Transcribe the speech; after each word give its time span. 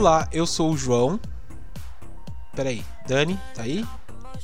Olá, 0.00 0.26
eu 0.32 0.46
sou 0.46 0.72
o 0.72 0.78
João. 0.78 1.20
Peraí, 2.56 2.82
Dani, 3.06 3.38
tá 3.54 3.64
aí? 3.64 3.86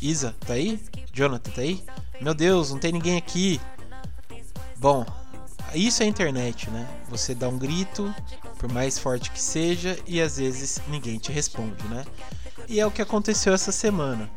Isa, 0.02 0.36
tá 0.46 0.52
aí? 0.52 0.78
Jonathan, 1.14 1.50
tá 1.50 1.62
aí? 1.62 1.82
Meu 2.20 2.34
Deus, 2.34 2.72
não 2.72 2.78
tem 2.78 2.92
ninguém 2.92 3.16
aqui. 3.16 3.58
Bom, 4.76 5.06
isso 5.74 6.02
é 6.02 6.06
internet, 6.06 6.68
né? 6.68 6.86
Você 7.08 7.34
dá 7.34 7.48
um 7.48 7.56
grito, 7.56 8.14
por 8.58 8.70
mais 8.70 8.98
forte 8.98 9.30
que 9.30 9.40
seja, 9.40 9.98
e 10.06 10.20
às 10.20 10.36
vezes 10.36 10.78
ninguém 10.88 11.16
te 11.16 11.32
responde, 11.32 11.82
né? 11.88 12.04
E 12.68 12.78
é 12.78 12.86
o 12.86 12.90
que 12.90 13.00
aconteceu 13.00 13.54
essa 13.54 13.72
semana. 13.72 14.30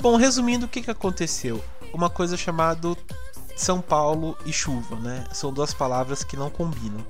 Bom, 0.00 0.14
resumindo, 0.14 0.66
o 0.66 0.68
que, 0.68 0.80
que 0.80 0.92
aconteceu? 0.92 1.60
Uma 1.92 2.08
coisa 2.08 2.36
chamada 2.36 2.96
São 3.56 3.80
Paulo 3.80 4.38
e 4.46 4.52
chuva, 4.52 4.94
né? 4.94 5.24
São 5.32 5.52
duas 5.52 5.74
palavras 5.74 6.22
que 6.22 6.36
não 6.36 6.50
combinam. 6.50 7.04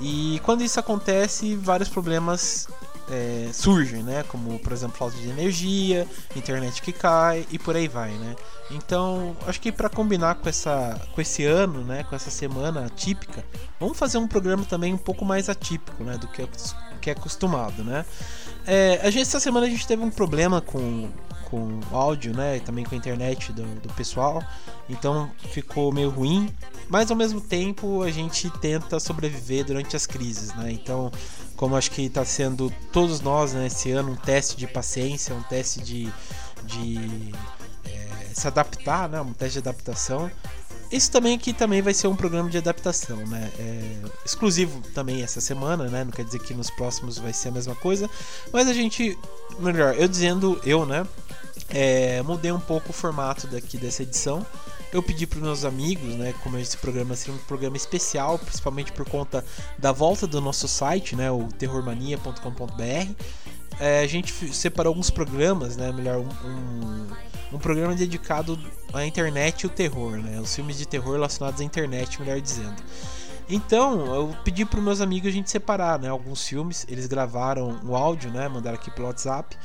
E 0.00 0.40
quando 0.44 0.62
isso 0.62 0.78
acontece, 0.78 1.56
vários 1.56 1.88
problemas 1.88 2.68
é, 3.10 3.48
surgem, 3.52 4.02
né? 4.02 4.22
Como, 4.28 4.58
por 4.58 4.72
exemplo, 4.72 4.96
falta 4.96 5.16
de 5.16 5.28
energia, 5.28 6.06
internet 6.36 6.80
que 6.82 6.92
cai 6.92 7.46
e 7.50 7.58
por 7.58 7.74
aí 7.74 7.88
vai, 7.88 8.12
né? 8.12 8.36
Então, 8.70 9.36
acho 9.46 9.60
que 9.60 9.72
para 9.72 9.88
combinar 9.88 10.36
com, 10.36 10.48
essa, 10.48 11.00
com 11.14 11.20
esse 11.20 11.44
ano, 11.44 11.82
né? 11.84 12.04
Com 12.04 12.14
essa 12.14 12.30
semana 12.30 12.90
típica, 12.94 13.44
vamos 13.80 13.98
fazer 13.98 14.18
um 14.18 14.28
programa 14.28 14.64
também 14.64 14.92
um 14.92 14.98
pouco 14.98 15.24
mais 15.24 15.48
atípico, 15.48 16.04
né? 16.04 16.16
Do 16.18 16.28
que, 16.28 16.46
que 17.00 17.10
é 17.10 17.12
acostumado, 17.12 17.82
né? 17.82 18.04
É, 18.66 19.00
a 19.02 19.10
gente, 19.10 19.22
essa 19.22 19.40
semana 19.40 19.66
a 19.66 19.70
gente 19.70 19.86
teve 19.86 20.02
um 20.02 20.10
problema 20.10 20.60
com, 20.60 21.08
com 21.50 21.80
áudio, 21.90 22.34
né? 22.36 22.56
E 22.56 22.60
também 22.60 22.84
com 22.84 22.94
a 22.94 22.98
internet 22.98 23.52
do, 23.52 23.62
do 23.80 23.92
pessoal. 23.94 24.42
Então 24.88 25.30
ficou 25.50 25.92
meio 25.92 26.10
ruim. 26.10 26.48
Mas 26.88 27.10
ao 27.10 27.16
mesmo 27.16 27.40
tempo 27.40 28.02
a 28.02 28.10
gente 28.10 28.50
tenta 28.58 28.98
sobreviver 28.98 29.64
durante 29.64 29.96
as 29.96 30.06
crises, 30.06 30.54
né? 30.54 30.72
Então, 30.72 31.10
como 31.56 31.76
acho 31.76 31.90
que 31.90 32.02
está 32.02 32.24
sendo 32.24 32.72
todos 32.92 33.20
nós 33.20 33.52
né, 33.52 33.66
esse 33.66 33.90
ano 33.90 34.12
um 34.12 34.16
teste 34.16 34.56
de 34.56 34.66
paciência, 34.66 35.34
um 35.34 35.42
teste 35.42 35.80
de, 35.80 36.12
de 36.64 37.32
é, 37.84 38.26
se 38.32 38.46
adaptar, 38.46 39.08
né? 39.08 39.20
Um 39.20 39.32
teste 39.32 39.60
de 39.60 39.68
adaptação. 39.68 40.30
Isso 40.90 41.10
também 41.10 41.36
aqui 41.36 41.52
também 41.52 41.82
vai 41.82 41.92
ser 41.92 42.08
um 42.08 42.16
programa 42.16 42.48
de 42.48 42.56
adaptação, 42.56 43.18
né? 43.26 43.50
É 43.58 44.00
exclusivo 44.24 44.80
também 44.94 45.22
essa 45.22 45.40
semana, 45.40 45.88
né? 45.88 46.04
Não 46.04 46.10
quer 46.10 46.24
dizer 46.24 46.38
que 46.38 46.54
nos 46.54 46.70
próximos 46.70 47.18
vai 47.18 47.32
ser 47.32 47.48
a 47.48 47.52
mesma 47.52 47.74
coisa, 47.74 48.08
mas 48.52 48.68
a 48.68 48.72
gente, 48.72 49.18
melhor, 49.58 49.94
eu 49.94 50.08
dizendo 50.08 50.58
eu, 50.64 50.86
né? 50.86 51.06
É, 51.68 52.22
mudei 52.22 52.50
um 52.50 52.60
pouco 52.60 52.90
o 52.90 52.92
formato 52.92 53.46
daqui 53.46 53.76
dessa 53.76 54.02
edição. 54.02 54.46
Eu 54.90 55.02
pedi 55.02 55.26
para 55.26 55.38
meus 55.38 55.66
amigos, 55.66 56.14
né, 56.14 56.34
como 56.42 56.56
esse 56.56 56.76
programa 56.78 57.14
seria 57.14 57.34
um 57.34 57.44
programa 57.44 57.76
especial, 57.76 58.38
principalmente 58.38 58.90
por 58.90 59.06
conta 59.06 59.44
da 59.78 59.92
volta 59.92 60.26
do 60.26 60.40
nosso 60.40 60.66
site, 60.66 61.14
né, 61.14 61.30
o 61.30 61.46
terrormania.com.br. 61.58 63.12
É, 63.78 64.00
a 64.00 64.06
gente 64.06 64.32
separou 64.54 64.92
alguns 64.92 65.10
programas, 65.10 65.76
né, 65.76 65.92
melhor 65.92 66.16
um, 66.16 66.48
um, 66.48 67.06
um, 67.52 67.58
programa 67.58 67.94
dedicado 67.94 68.58
à 68.92 69.04
internet 69.04 69.62
e 69.62 69.66
o 69.66 69.70
terror, 69.70 70.18
né, 70.18 70.40
os 70.40 70.54
filmes 70.54 70.76
de 70.76 70.86
terror 70.86 71.12
relacionados 71.12 71.60
à 71.60 71.64
internet, 71.64 72.20
melhor 72.20 72.40
dizendo. 72.40 72.82
Então, 73.48 74.14
eu 74.14 74.36
pedi 74.44 74.64
para 74.64 74.80
meus 74.80 75.00
amigos 75.00 75.28
a 75.28 75.32
gente 75.32 75.50
separar, 75.50 75.98
né, 75.98 76.08
alguns 76.08 76.46
filmes. 76.46 76.84
Eles 76.88 77.06
gravaram 77.06 77.80
o 77.82 77.96
áudio, 77.96 78.30
né, 78.30 78.46
mandaram 78.46 78.76
aqui 78.76 78.90
pelo 78.90 79.06
WhatsApp. 79.06 79.56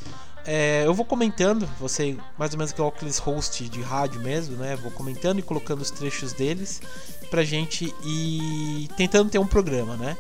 É, 0.46 0.84
eu 0.86 0.94
vou 0.94 1.06
comentando, 1.06 1.66
você 1.80 2.18
mais 2.38 2.52
ou 2.52 2.58
menos 2.58 2.72
igual 2.72 2.90
aqueles 2.90 3.18
host 3.18 3.68
de 3.70 3.82
rádio 3.82 4.22
mesmo, 4.22 4.58
né? 4.58 4.76
Vou 4.76 4.92
comentando 4.92 5.40
e 5.40 5.42
colocando 5.42 5.82
os 5.82 5.90
trechos 5.90 6.34
deles 6.34 6.82
pra 7.30 7.44
gente 7.44 7.94
ir 8.04 8.90
tentando 8.98 9.30
ter 9.30 9.40
um 9.40 9.48
programa, 9.48 9.96
né? 9.96 10.18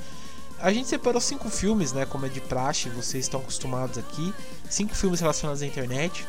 A 0.59 0.71
gente 0.71 0.87
separou 0.87 1.19
cinco 1.19 1.49
filmes, 1.49 1.91
né? 1.91 2.05
Como 2.05 2.25
é 2.25 2.29
de 2.29 2.39
praxe, 2.39 2.87
vocês 2.87 3.25
estão 3.25 3.41
acostumados 3.41 3.97
aqui. 3.97 4.33
Cinco 4.69 4.95
filmes 4.95 5.19
relacionados 5.19 5.61
à 5.61 5.65
internet. 5.65 6.25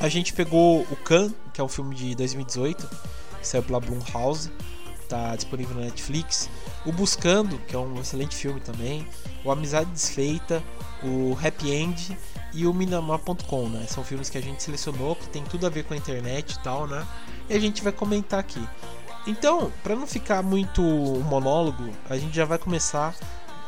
A 0.00 0.08
gente 0.08 0.32
pegou 0.32 0.80
o 0.90 0.96
Khan, 0.96 1.30
que 1.52 1.60
é 1.60 1.64
um 1.64 1.68
filme 1.68 1.94
de 1.94 2.14
2018, 2.14 2.88
que 3.38 3.46
saiu 3.46 3.62
pela 3.62 3.78
Blumhouse, 3.78 4.50
tá 5.06 5.36
disponível 5.36 5.76
na 5.76 5.82
Netflix. 5.82 6.48
O 6.86 6.92
Buscando, 6.92 7.58
que 7.68 7.76
é 7.76 7.78
um 7.78 8.00
excelente 8.00 8.34
filme 8.34 8.60
também. 8.60 9.06
O 9.44 9.50
Amizade 9.50 9.90
Desfeita, 9.90 10.62
o 11.02 11.36
Happy 11.44 11.70
End 11.70 12.16
e 12.54 12.66
o 12.66 12.72
Minamar.com, 12.72 13.68
né? 13.68 13.84
São 13.88 14.02
filmes 14.02 14.30
que 14.30 14.38
a 14.38 14.40
gente 14.40 14.62
selecionou 14.62 15.14
que 15.16 15.28
tem 15.28 15.44
tudo 15.44 15.66
a 15.66 15.70
ver 15.70 15.84
com 15.84 15.92
a 15.92 15.96
internet 15.98 16.52
e 16.52 16.58
tal, 16.60 16.86
né? 16.86 17.06
E 17.50 17.54
a 17.54 17.60
gente 17.60 17.82
vai 17.82 17.92
comentar 17.92 18.40
aqui. 18.40 18.66
Então, 19.26 19.70
para 19.82 19.94
não 19.94 20.06
ficar 20.06 20.42
muito 20.42 20.80
monólogo, 20.80 21.90
a 22.08 22.16
gente 22.16 22.34
já 22.34 22.46
vai 22.46 22.56
começar 22.56 23.14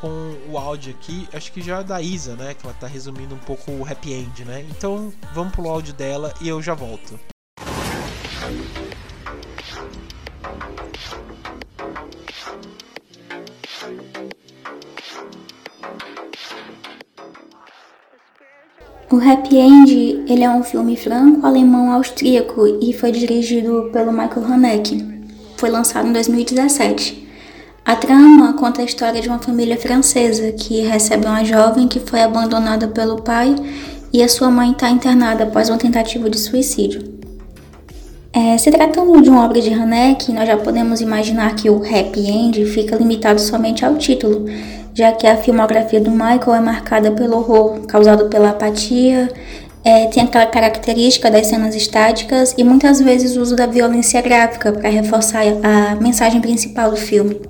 com 0.02 0.34
o 0.50 0.58
áudio 0.58 0.92
aqui, 0.92 1.28
acho 1.32 1.52
que 1.52 1.62
já 1.62 1.78
é 1.78 1.84
da 1.84 2.02
Isa, 2.02 2.34
né? 2.34 2.54
Que 2.54 2.66
ela 2.66 2.74
tá 2.74 2.88
resumindo 2.88 3.36
um 3.36 3.38
pouco 3.38 3.70
o 3.70 3.86
happy 3.88 4.12
end, 4.12 4.44
né? 4.44 4.66
Então, 4.68 5.12
vamos 5.32 5.54
pro 5.54 5.68
áudio 5.68 5.94
dela 5.94 6.34
e 6.42 6.48
eu 6.48 6.60
já 6.60 6.74
volto. 6.74 7.18
O 19.08 19.16
Happy 19.16 19.58
End 19.58 20.24
ele 20.26 20.42
é 20.42 20.50
um 20.50 20.62
filme 20.62 20.96
franco-alemão-austríaco 20.96 22.66
e 22.82 22.94
foi 22.94 23.12
dirigido 23.12 23.90
pelo 23.92 24.10
Michael 24.10 24.46
Haneke. 24.46 25.04
Foi 25.58 25.68
lançado 25.68 26.08
em 26.08 26.12
2017. 26.14 27.21
A 27.84 27.96
trama 27.96 28.52
conta 28.54 28.80
a 28.80 28.84
história 28.84 29.20
de 29.20 29.28
uma 29.28 29.40
família 29.40 29.76
francesa 29.76 30.52
que 30.52 30.82
recebe 30.82 31.26
uma 31.26 31.44
jovem 31.44 31.88
que 31.88 31.98
foi 31.98 32.22
abandonada 32.22 32.86
pelo 32.86 33.20
pai 33.20 33.56
e 34.12 34.22
a 34.22 34.28
sua 34.28 34.50
mãe 34.50 34.70
está 34.70 34.88
internada 34.88 35.42
após 35.44 35.68
uma 35.68 35.78
tentativa 35.78 36.30
de 36.30 36.38
suicídio. 36.38 37.02
É, 38.32 38.56
se 38.56 38.70
tratando 38.70 39.20
de 39.20 39.28
uma 39.28 39.44
obra 39.44 39.60
de 39.60 39.74
Haneke, 39.74 40.32
nós 40.32 40.46
já 40.46 40.56
podemos 40.56 41.00
imaginar 41.00 41.54
que 41.56 41.68
o 41.68 41.82
happy 41.82 42.30
end 42.30 42.64
fica 42.66 42.96
limitado 42.96 43.40
somente 43.40 43.84
ao 43.84 43.96
título, 43.96 44.46
já 44.94 45.10
que 45.12 45.26
a 45.26 45.36
filmografia 45.36 46.00
do 46.00 46.10
Michael 46.10 46.54
é 46.54 46.60
marcada 46.60 47.10
pelo 47.10 47.36
horror 47.38 47.80
causado 47.88 48.28
pela 48.28 48.50
apatia, 48.50 49.28
é, 49.84 50.06
tem 50.06 50.22
aquela 50.22 50.46
característica 50.46 51.28
das 51.28 51.48
cenas 51.48 51.74
estáticas 51.74 52.54
e 52.56 52.62
muitas 52.62 53.00
vezes 53.00 53.36
o 53.36 53.42
uso 53.42 53.56
da 53.56 53.66
violência 53.66 54.22
gráfica 54.22 54.72
para 54.72 54.88
reforçar 54.88 55.42
a 55.62 55.96
mensagem 55.96 56.40
principal 56.40 56.90
do 56.90 56.96
filme. 56.96 57.40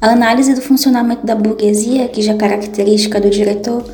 A 0.00 0.10
análise 0.10 0.54
do 0.54 0.60
funcionamento 0.60 1.24
da 1.24 1.34
burguesia, 1.34 2.08
que 2.08 2.22
já 2.22 2.32
é 2.32 2.36
característica 2.36 3.20
do 3.20 3.30
diretor, 3.30 3.84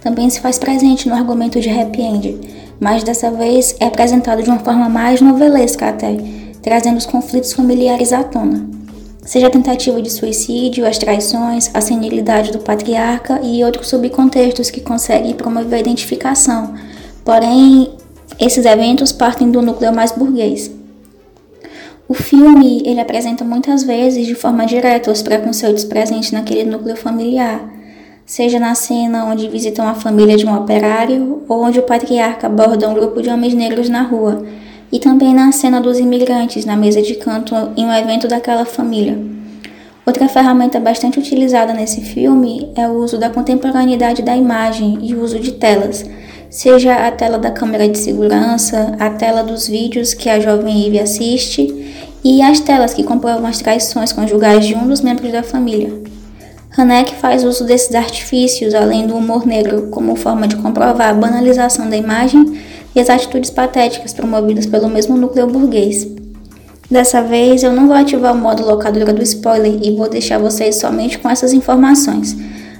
também 0.00 0.28
se 0.28 0.40
faz 0.40 0.58
presente 0.58 1.08
no 1.08 1.14
argumento 1.14 1.60
de 1.60 1.70
Happy 1.70 2.02
End, 2.02 2.40
mas 2.80 3.04
dessa 3.04 3.30
vez 3.30 3.76
é 3.78 3.86
apresentado 3.86 4.42
de 4.42 4.50
uma 4.50 4.58
forma 4.58 4.88
mais 4.88 5.20
novelesca 5.20 5.88
até, 5.88 6.16
trazendo 6.60 6.98
os 6.98 7.06
conflitos 7.06 7.52
familiares 7.52 8.12
à 8.12 8.24
tona 8.24 8.82
seja 9.24 9.46
a 9.46 9.50
tentativa 9.50 10.02
de 10.02 10.10
suicídio, 10.10 10.86
as 10.86 10.98
traições, 10.98 11.70
a 11.72 11.80
senilidade 11.80 12.52
do 12.52 12.58
patriarca 12.58 13.40
e 13.42 13.62
outros 13.64 13.88
subcontextos 13.88 14.70
que 14.70 14.80
conseguem 14.80 15.34
promover 15.34 15.74
a 15.74 15.80
identificação. 15.80 16.74
Porém, 17.24 17.94
esses 18.38 18.64
eventos 18.64 19.12
partem 19.12 19.50
do 19.50 19.62
núcleo 19.62 19.94
mais 19.94 20.12
burguês. 20.12 20.70
O 22.12 22.14
filme 22.14 22.82
ele 22.84 23.00
apresenta 23.00 23.42
muitas 23.42 23.84
vezes 23.84 24.26
de 24.26 24.34
forma 24.34 24.66
direta 24.66 25.10
os 25.10 25.22
preconceitos 25.22 25.82
presentes 25.82 26.30
naquele 26.30 26.62
núcleo 26.62 26.94
familiar, 26.94 27.72
seja 28.26 28.60
na 28.60 28.74
cena 28.74 29.24
onde 29.24 29.48
visitam 29.48 29.88
a 29.88 29.94
família 29.94 30.36
de 30.36 30.44
um 30.44 30.54
operário 30.54 31.42
ou 31.48 31.62
onde 31.64 31.78
o 31.78 31.84
patriarca 31.84 32.48
aborda 32.48 32.86
um 32.86 32.92
grupo 32.92 33.22
de 33.22 33.30
homens 33.30 33.54
negros 33.54 33.88
na 33.88 34.02
rua. 34.02 34.44
E 34.92 34.98
também 34.98 35.32
na 35.32 35.50
cena 35.52 35.80
dos 35.80 35.98
imigrantes 35.98 36.66
na 36.66 36.76
mesa 36.76 37.00
de 37.00 37.14
canto 37.14 37.54
em 37.78 37.86
um 37.86 37.94
evento 37.94 38.28
daquela 38.28 38.66
família. 38.66 39.18
Outra 40.04 40.28
ferramenta 40.28 40.78
bastante 40.78 41.18
utilizada 41.18 41.72
nesse 41.72 42.02
filme 42.02 42.70
é 42.76 42.86
o 42.86 42.92
uso 42.92 43.16
da 43.16 43.30
contemporaneidade 43.30 44.20
da 44.20 44.36
imagem 44.36 44.98
e 45.00 45.14
o 45.14 45.22
uso 45.22 45.38
de 45.38 45.52
telas, 45.52 46.04
seja 46.50 47.06
a 47.06 47.10
tela 47.10 47.38
da 47.38 47.50
câmera 47.50 47.88
de 47.88 47.96
segurança, 47.96 48.94
a 48.98 49.08
tela 49.08 49.42
dos 49.42 49.66
vídeos 49.66 50.12
que 50.12 50.28
a 50.28 50.38
jovem 50.38 50.86
Eve 50.86 50.98
assiste 50.98 51.82
e 52.24 52.40
as 52.40 52.60
telas 52.60 52.94
que 52.94 53.02
comprovam 53.02 53.46
as 53.46 53.58
traições 53.58 54.12
conjugais 54.12 54.66
de 54.66 54.74
um 54.74 54.86
dos 54.86 55.00
membros 55.00 55.32
da 55.32 55.42
família. 55.42 55.92
Haneck 56.76 57.16
faz 57.16 57.44
uso 57.44 57.64
desses 57.64 57.94
artifícios, 57.94 58.74
além 58.74 59.06
do 59.06 59.14
humor 59.14 59.46
negro, 59.46 59.88
como 59.90 60.16
forma 60.16 60.48
de 60.48 60.56
comprovar 60.56 61.10
a 61.10 61.14
banalização 61.14 61.90
da 61.90 61.96
imagem 61.96 62.58
e 62.94 63.00
as 63.00 63.10
atitudes 63.10 63.50
patéticas 63.50 64.14
promovidas 64.14 64.64
pelo 64.64 64.88
mesmo 64.88 65.16
núcleo 65.16 65.46
burguês. 65.46 66.06
Dessa 66.90 67.22
vez 67.22 67.62
eu 67.62 67.72
não 67.72 67.86
vou 67.86 67.96
ativar 67.96 68.34
o 68.34 68.38
modo 68.38 68.64
locadora 68.64 69.12
do 69.12 69.22
spoiler 69.22 69.78
e 69.82 69.96
vou 69.96 70.08
deixar 70.08 70.38
vocês 70.38 70.76
somente 70.76 71.18
com 71.18 71.28
essas 71.28 71.52
informações. 71.52 72.36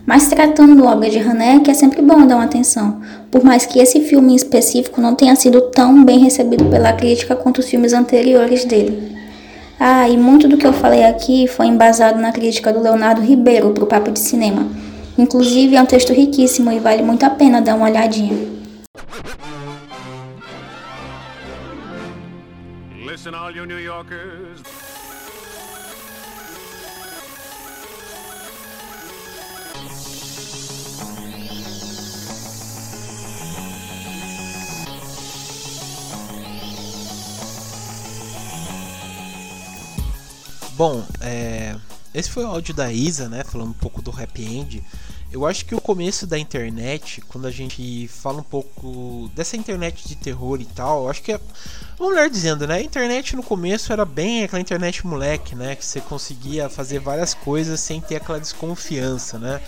Mas 0.06 0.29
tratando 0.29 0.75
do 0.75 0.85
obra 0.85 1.09
de 1.09 1.19
Haneck 1.19 1.71
é 1.71 1.75
sempre 1.75 2.03
bom 2.03 2.27
dar 2.27 2.37
uma 2.37 2.45
atenção, 2.45 3.00
por 3.31 3.45
mais 3.45 3.67
que 3.67 3.79
esse 3.79 4.00
filme 4.00 4.33
em 4.33 4.37
específico 4.37 5.00
não 5.00 5.15
tenha 5.15 5.37
sido 5.37 5.61
tão 5.61 6.05
bem 6.05 6.19
recebido 6.19 6.65
pela 6.65 6.93
crítica 6.93 7.37
quanto 7.37 7.59
os 7.59 7.69
filmes 7.69 7.93
anteriores 7.93 8.65
dele. 8.65 9.12
Ah, 9.84 10.08
e 10.08 10.17
muito 10.17 10.46
do 10.46 10.56
que 10.56 10.64
eu 10.64 10.73
falei 10.73 11.02
aqui 11.02 11.49
foi 11.49 11.67
embasado 11.67 12.17
na 12.20 12.31
crítica 12.31 12.73
do 12.73 12.81
Leonardo 12.81 13.20
Ribeiro 13.20 13.70
para 13.70 13.82
o 13.82 13.87
Papo 13.88 14.12
de 14.12 14.20
Cinema, 14.20 14.64
Inclusive, 15.19 15.75
é 15.75 15.82
um 15.82 15.87
texto 15.87 16.12
riquíssimo 16.12 16.70
e 16.70 16.79
vale 16.79 17.02
muito 17.02 17.25
a 17.26 17.31
pena 17.31 17.61
dar 17.61 17.75
uma 17.75 17.87
olhadinha. 17.87 18.32
Listen, 23.05 23.34
all 23.34 23.50
you 23.50 23.67
New 23.67 23.81
Yorkers. 23.81 24.72
Bom, 40.75 41.05
é, 41.21 41.77
esse 42.15 42.31
foi 42.31 42.45
o 42.45 42.49
áudio 42.49 42.75
da 42.75 42.93
Isa, 42.93 43.29
né? 43.29 43.45
Falando 43.45 43.71
um 43.71 43.75
pouco 43.75 44.01
do 44.01 44.11
happy 44.11 44.45
end. 44.45 44.85
Eu 45.31 45.47
acho 45.47 45.65
que 45.65 45.75
o 45.75 45.81
começo 45.81 46.27
da 46.27 46.39
internet, 46.39 47.23
quando 47.23 47.47
a 47.47 47.51
gente 47.51 48.07
fala 48.09 48.41
um 48.41 48.45
pouco 48.45 49.31
dessa 49.35 49.57
internet 49.57 50.07
de 50.07 50.15
terror 50.15 50.61
e 50.61 50.67
tal, 50.67 51.09
acho 51.09 51.23
que 51.23 51.33
é. 51.33 51.41
Vamos 51.99 52.15
melhor 52.15 52.29
dizendo, 52.29 52.67
né? 52.67 52.77
A 52.77 52.83
internet 52.83 53.35
no 53.35 53.43
começo 53.43 53.93
era 53.93 54.05
bem 54.05 54.45
aquela 54.45 54.61
internet 54.61 55.07
moleque, 55.07 55.55
né? 55.55 55.75
Que 55.75 55.85
você 55.85 56.01
conseguia 56.01 56.69
fazer 56.69 56.99
várias 56.99 57.33
coisas 57.33 57.81
sem 57.81 58.01
ter 58.01 58.17
aquela 58.17 58.39
desconfiança, 58.39 59.39
né? 59.39 59.61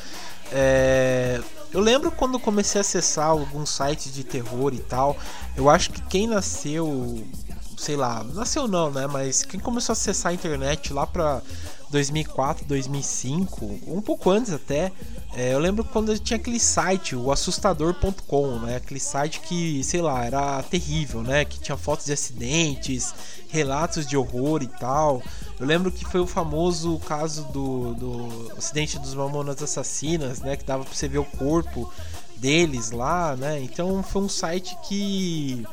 É, 0.52 1.40
eu 1.72 1.80
lembro 1.80 2.10
quando 2.10 2.38
comecei 2.38 2.78
a 2.78 2.82
acessar 2.82 3.28
alguns 3.28 3.70
sites 3.70 4.12
de 4.12 4.22
terror 4.22 4.72
e 4.74 4.78
tal. 4.78 5.16
Eu 5.56 5.70
acho 5.70 5.90
que 5.90 6.00
quem 6.02 6.26
nasceu 6.26 7.26
sei 7.76 7.96
lá, 7.96 8.24
nasceu 8.24 8.66
não, 8.68 8.90
né? 8.90 9.06
Mas 9.06 9.44
quem 9.44 9.60
começou 9.60 9.92
a 9.92 9.94
acessar 9.94 10.32
a 10.32 10.34
internet 10.34 10.92
lá 10.92 11.06
pra 11.06 11.42
2004, 11.90 12.66
2005, 12.66 13.80
um 13.86 14.00
pouco 14.00 14.30
antes 14.30 14.52
até, 14.52 14.90
é, 15.36 15.54
eu 15.54 15.58
lembro 15.58 15.84
quando 15.84 16.16
tinha 16.18 16.36
aquele 16.36 16.58
site, 16.58 17.14
o 17.14 17.30
assustador.com, 17.30 18.58
né? 18.60 18.76
Aquele 18.76 19.00
site 19.00 19.40
que, 19.40 19.82
sei 19.84 20.00
lá, 20.00 20.24
era 20.24 20.62
terrível, 20.64 21.22
né? 21.22 21.44
Que 21.44 21.60
tinha 21.60 21.76
fotos 21.76 22.06
de 22.06 22.12
acidentes, 22.12 23.14
relatos 23.48 24.06
de 24.06 24.16
horror 24.16 24.62
e 24.62 24.66
tal. 24.66 25.22
Eu 25.58 25.66
lembro 25.66 25.92
que 25.92 26.04
foi 26.04 26.20
o 26.20 26.26
famoso 26.26 26.98
caso 27.00 27.44
do, 27.52 27.94
do 27.94 28.52
acidente 28.56 28.98
dos 28.98 29.14
Mamonas 29.14 29.62
Assassinas, 29.62 30.40
né? 30.40 30.56
Que 30.56 30.64
dava 30.64 30.84
pra 30.84 30.94
você 30.94 31.06
ver 31.06 31.18
o 31.18 31.24
corpo 31.24 31.92
deles 32.36 32.90
lá, 32.90 33.36
né? 33.36 33.60
Então 33.60 34.02
foi 34.02 34.22
um 34.22 34.28
site 34.28 34.76
que 34.86 35.64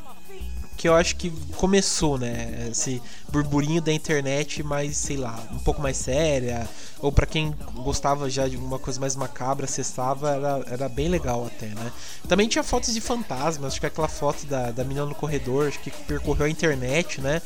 que 0.82 0.90
eu 0.90 0.96
acho 0.96 1.16
que 1.16 1.30
começou, 1.58 2.18
né? 2.18 2.70
Esse 2.72 3.00
burburinho 3.30 3.80
da 3.80 3.94
internet 3.94 4.64
mais, 4.64 4.98
sei 4.98 5.16
lá, 5.16 5.40
um 5.52 5.60
pouco 5.60 5.80
mais 5.80 5.96
séria. 5.96 6.68
Ou 7.00 7.12
para 7.12 7.28
quem 7.28 7.56
gostava 7.76 8.28
já 8.28 8.48
de 8.48 8.58
uma 8.58 8.80
coisa 8.80 9.00
mais 9.00 9.16
macabra, 9.16 9.66
acessava, 9.66 10.32
era, 10.32 10.64
era 10.66 10.90
bem 10.90 11.08
legal 11.08 11.46
até, 11.46 11.68
né? 11.68 11.92
Também 12.28 12.48
tinha 12.48 12.64
fotos 12.64 12.96
de 12.96 13.00
fantasmas, 13.00 13.74
acho 13.74 13.80
que 13.80 13.86
aquela 13.86 14.08
foto 14.08 14.48
da, 14.48 14.72
da 14.72 14.84
menina 14.84 15.06
no 15.06 15.14
corredor, 15.14 15.68
acho 15.68 15.80
que 15.82 15.92
percorreu 15.92 16.48
a 16.48 16.50
internet, 16.50 17.22
né? 17.22 17.44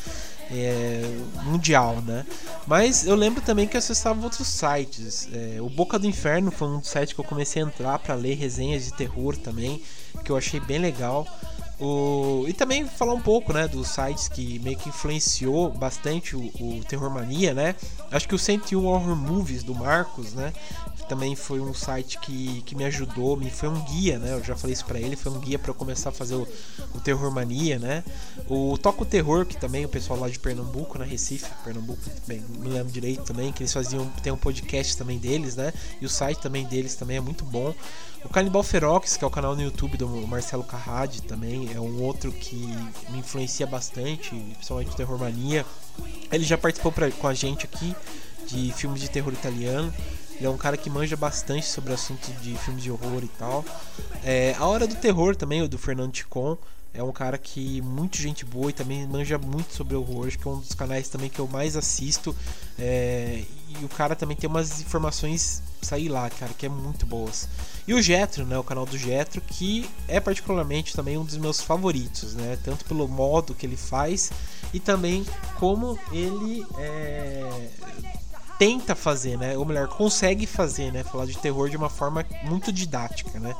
É, 0.49 1.01
mundial, 1.43 2.01
né? 2.03 2.25
Mas 2.65 3.05
eu 3.05 3.15
lembro 3.15 3.41
também 3.41 3.67
que 3.67 3.75
eu 3.75 3.79
acessava 3.79 4.23
outros 4.23 4.47
sites. 4.47 5.27
É, 5.33 5.59
o 5.59 5.67
Boca 5.67 5.99
do 5.99 6.07
Inferno 6.07 6.51
foi 6.51 6.69
um 6.69 6.81
site 6.81 7.13
que 7.13 7.19
eu 7.19 7.25
comecei 7.25 7.61
a 7.61 7.65
entrar 7.65 7.99
para 7.99 8.15
ler 8.15 8.35
resenhas 8.35 8.85
de 8.85 8.93
terror 8.93 9.35
também, 9.35 9.81
que 10.23 10.31
eu 10.31 10.37
achei 10.37 10.61
bem 10.61 10.77
legal. 10.77 11.27
O... 11.79 12.45
E 12.47 12.53
também 12.53 12.85
falar 12.85 13.13
um 13.13 13.21
pouco, 13.21 13.51
né, 13.51 13.67
dos 13.67 13.89
sites 13.89 14.27
que 14.27 14.59
meio 14.59 14.77
que 14.77 14.89
influenciou 14.89 15.69
bastante 15.71 16.35
o, 16.35 16.41
o 16.59 16.81
Terror 16.87 17.09
Mania, 17.09 17.53
né? 17.53 17.75
Acho 18.11 18.27
que 18.27 18.35
o 18.35 18.39
101 18.39 18.85
Horror 18.85 19.15
Movies 19.15 19.63
do 19.63 19.75
Marcos, 19.75 20.33
né? 20.33 20.53
Também 21.09 21.35
foi 21.35 21.59
um 21.59 21.73
site 21.73 22.17
que, 22.19 22.61
que 22.63 22.75
me 22.75 22.83
ajudou, 22.85 23.37
me 23.37 23.49
foi 23.51 23.69
um 23.69 23.79
guia, 23.83 24.17
né? 24.17 24.33
Eu 24.33 24.43
já 24.43 24.55
falei 24.55 24.73
isso 24.73 24.85
pra 24.85 24.99
ele, 24.99 25.15
foi 25.15 25.31
um 25.31 25.39
guia 25.39 25.59
para 25.59 25.73
começar 25.73 26.09
a 26.09 26.11
fazer 26.11 26.35
o, 26.35 26.47
o 26.93 26.99
Terror 26.99 27.29
Mania, 27.29 27.77
né? 27.77 28.03
O 28.49 28.77
Toco 28.77 29.05
Terror, 29.05 29.45
que 29.45 29.57
também 29.57 29.85
o 29.85 29.89
pessoal 29.89 30.19
lá 30.19 30.29
de 30.29 30.39
Pernambuco, 30.39 30.97
na 30.97 31.05
Recife, 31.05 31.45
Pernambuco, 31.63 32.01
bem, 32.25 32.43
não 32.49 32.61
me 32.61 32.69
lembro 32.69 32.91
direito 32.91 33.23
também, 33.23 33.51
que 33.51 33.61
eles 33.61 33.73
faziam, 33.73 34.07
tem 34.23 34.31
um 34.31 34.37
podcast 34.37 34.97
também 34.97 35.19
deles, 35.19 35.55
né? 35.55 35.73
E 36.01 36.05
o 36.05 36.09
site 36.09 36.39
também 36.39 36.65
deles 36.65 36.95
também 36.95 37.17
é 37.17 37.21
muito 37.21 37.43
bom. 37.43 37.73
O 38.25 38.29
Canibal 38.29 38.63
Ferox, 38.63 39.15
que 39.15 39.23
é 39.23 39.27
o 39.27 39.29
canal 39.29 39.55
no 39.55 39.61
YouTube 39.61 39.97
do 39.97 40.07
Marcelo 40.27 40.63
Carrade 40.63 41.21
também, 41.21 41.71
é 41.73 41.79
um 41.79 42.01
outro 42.01 42.31
que 42.31 42.57
me 43.09 43.19
influencia 43.19 43.65
bastante, 43.67 44.29
principalmente 44.55 44.95
Terror 44.95 45.17
Mania. 45.17 45.65
Ele 46.31 46.43
já 46.43 46.57
participou 46.57 46.91
pra, 46.91 47.09
com 47.11 47.27
a 47.27 47.33
gente 47.33 47.65
aqui 47.65 47.95
de 48.47 48.73
filmes 48.73 48.99
de 48.99 49.09
terror 49.09 49.31
italiano. 49.31 49.93
Ele 50.35 50.45
é 50.45 50.49
um 50.49 50.57
cara 50.57 50.75
que 50.75 50.89
manja 50.89 51.15
bastante 51.15 51.65
sobre 51.65 51.91
o 51.91 51.93
assunto 51.93 52.29
de 52.41 52.57
filmes 52.57 52.83
de 52.83 52.91
horror 52.91 53.23
e 53.23 53.29
tal. 53.39 53.63
É, 54.23 54.55
a 54.57 54.65
Hora 54.65 54.85
do 54.85 54.95
Terror 54.95 55.35
também, 55.35 55.61
o 55.61 55.67
do 55.69 55.77
Fernando 55.77 56.11
Ticon. 56.11 56.57
É 56.93 57.03
um 57.03 57.11
cara 57.11 57.37
que 57.37 57.81
muito 57.81 58.17
gente 58.17 58.45
boa 58.45 58.69
e 58.69 58.73
também 58.73 59.05
manja 59.05 59.37
muito 59.37 59.73
sobre 59.73 59.95
horror. 59.95 60.27
Acho 60.27 60.39
que 60.39 60.47
é 60.47 60.51
um 60.51 60.59
dos 60.59 60.73
canais 60.73 61.09
também 61.09 61.29
que 61.29 61.39
eu 61.39 61.47
mais 61.47 61.75
assisto. 61.75 62.35
É, 62.79 63.43
e 63.69 63.85
o 63.85 63.89
cara 63.89 64.15
também 64.15 64.35
tem 64.35 64.49
umas 64.49 64.81
informações, 64.81 65.61
sair 65.85 66.09
lá, 66.09 66.29
cara, 66.29 66.51
que 66.57 66.65
é 66.65 66.69
muito 66.69 67.05
boas. 67.05 67.47
E 67.87 67.93
o 67.93 68.01
Jetro, 68.01 68.45
né, 68.45 68.57
o 68.57 68.63
canal 68.63 68.85
do 68.85 68.97
Jetro, 68.97 69.39
que 69.41 69.89
é 70.07 70.19
particularmente 70.19 70.93
também 70.93 71.17
um 71.17 71.23
dos 71.23 71.37
meus 71.37 71.61
favoritos, 71.61 72.33
né, 72.33 72.57
tanto 72.63 72.85
pelo 72.85 73.07
modo 73.07 73.53
que 73.53 73.65
ele 73.65 73.77
faz 73.77 74.31
e 74.73 74.79
também 74.79 75.25
como 75.59 75.97
ele 76.11 76.65
é, 76.77 77.69
tenta 78.57 78.95
fazer, 78.95 79.37
né? 79.37 79.57
Ou 79.57 79.65
melhor, 79.65 79.87
consegue 79.87 80.45
fazer, 80.45 80.91
né? 80.91 81.03
Falar 81.03 81.25
de 81.25 81.37
terror 81.37 81.69
de 81.69 81.77
uma 81.77 81.89
forma 81.89 82.25
muito 82.43 82.71
didática, 82.71 83.39
né? 83.39 83.55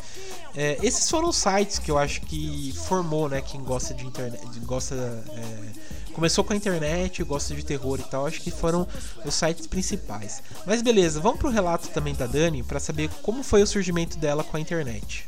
É, 0.56 0.78
esses 0.82 1.10
foram 1.10 1.30
os 1.30 1.36
sites 1.36 1.80
que 1.80 1.92
eu 1.92 1.98
acho 1.98 2.22
que 2.22 2.74
formou, 2.86 3.28
né? 3.28 3.42
Quem 3.42 3.62
gosta 3.62 3.94
de 3.94 4.06
internet, 4.06 4.60
gosta 4.62 4.96
é, 4.96 5.72
começou 6.16 6.44
com 6.44 6.54
a 6.54 6.56
internet, 6.56 7.24
gosta 7.24 7.54
de 7.54 7.64
terror 7.64 8.00
e 8.00 8.04
tal. 8.10 8.26
Acho 8.26 8.42
que 8.42 8.50
foram 8.50 8.88
os 9.24 9.36
sites 9.36 9.68
principais. 9.68 10.42
Mas 10.66 10.82
beleza, 10.82 11.20
vamos 11.20 11.38
pro 11.38 11.50
relato 11.50 11.90
também 11.90 12.16
da 12.16 12.26
Dani 12.26 12.64
para 12.64 12.80
saber 12.80 13.10
como 13.22 13.44
foi 13.44 13.62
o 13.62 13.68
surgimento 13.68 14.18
dela 14.18 14.44
com 14.44 14.58
a 14.58 14.60
internet. 14.60 15.28